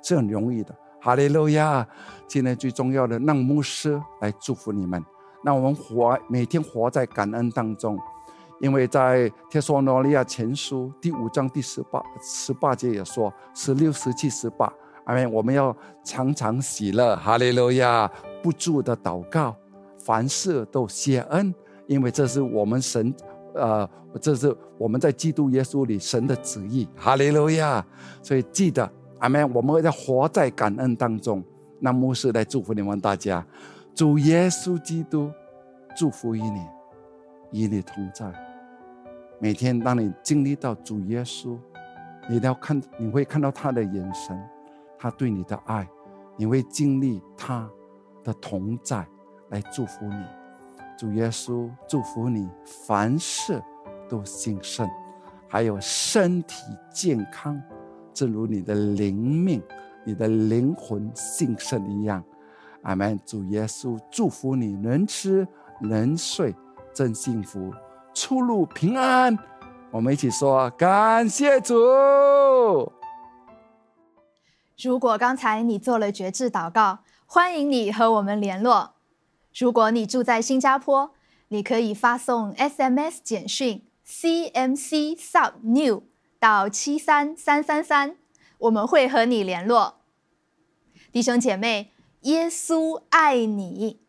[0.00, 0.72] 是很容易的。
[1.00, 1.84] 哈利路亚！
[2.28, 5.04] 今天最重要的，让牧师来祝福你们，
[5.42, 7.98] 让我们活每天活在感恩当中。
[8.60, 14.70] 因为在《帖撒罗尼亚前书》第五章第十八十八节也说，十六、十七、十八，
[15.04, 15.32] 阿门。
[15.32, 18.06] 我们要常常喜乐，哈利路亚，
[18.42, 19.56] 不住的祷告，
[19.98, 21.54] 凡事都谢恩，
[21.86, 23.14] 因为这是我们神，
[23.54, 23.88] 呃，
[24.20, 27.84] 这是我们在基督耶稣里神的旨意，哈利路亚。
[28.22, 28.88] 所以记得，
[29.20, 29.54] 阿门。
[29.54, 31.42] 我们要活在感恩当中。
[31.78, 33.42] 那牧师来祝福你们大家，
[33.94, 35.32] 主耶稣基督
[35.96, 36.60] 祝福于你，
[37.52, 38.30] 与你同在。
[39.42, 41.58] 每天当你经历到主耶稣，
[42.28, 44.38] 你一定要看，你会看到他的眼神，
[44.98, 45.88] 他对你的爱，
[46.36, 47.66] 你会经历他
[48.22, 49.06] 的同在
[49.48, 50.22] 来祝福你。
[50.98, 52.50] 主耶稣祝福你，
[52.86, 53.62] 凡事
[54.10, 54.86] 都兴盛，
[55.48, 56.62] 还有身体
[56.92, 57.58] 健康，
[58.12, 59.62] 正如你的灵命、
[60.04, 62.22] 你的灵魂兴盛一样。
[62.82, 63.18] 阿门。
[63.24, 65.48] 主耶稣祝福你，能吃
[65.80, 66.54] 能睡，
[66.92, 67.72] 真幸福，
[68.14, 69.38] 出入平安。
[69.90, 71.74] 我们一起说感谢主。
[74.82, 78.94] 如果刚才你做了绝志祷告，欢迎你和我们联络。
[79.58, 81.12] 如果你住在新加坡，
[81.48, 86.04] 你可以发送 SMS 简讯 CMC Sub New
[86.38, 88.16] 到七三三三三，
[88.58, 89.96] 我们会和你联络。
[91.12, 91.92] 弟兄姐妹，
[92.22, 94.00] 耶稣爱你。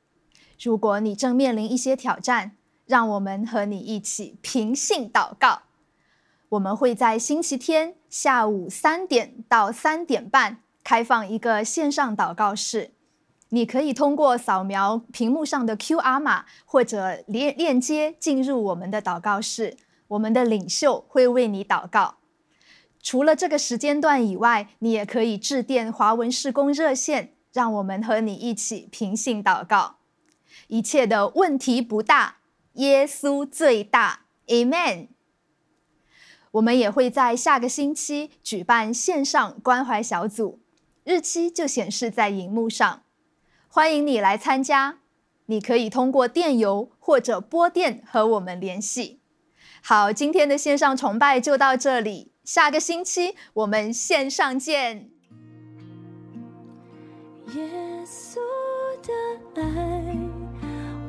[0.63, 2.55] 如果你正面临一些挑战，
[2.91, 5.61] 让我们和你一起平信祷告。
[6.49, 12.91] 我们会在星期天下午三点到三点半开放一个线上祷告室。
[13.47, 19.77] 你可以通过扫描屏幕上的 QR 码或者链链接进入我们的祷告室，
[20.09, 22.15] 我们的领袖会为你祷告。
[23.01, 29.95] 除了这个时间段以外，你也可以致电华文施工热线，让我们和你一起平信祷告。
[30.67, 32.35] 一切的问题不大，
[32.74, 35.07] 耶稣最大，Amen。
[36.51, 40.59] 我们也会在下个星期举办线上关怀小组，
[41.03, 43.03] 日期就显示在荧幕上。
[43.67, 44.99] 欢迎你来参加，
[45.45, 49.22] 你可以通过电邮或者拨电和我们联系。
[49.82, 55.09] 好，今天的线上崇拜就到这里，下个星期我们线上见。
[57.55, 58.39] 耶稣
[59.01, 60.17] 的爱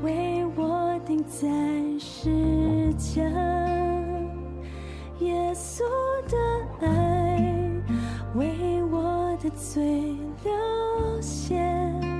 [0.02, 1.48] 为我定在
[1.98, 3.22] 十架，
[5.18, 5.82] 耶稣
[6.28, 6.36] 的
[6.86, 7.72] 爱
[8.34, 12.11] 为我的罪流血。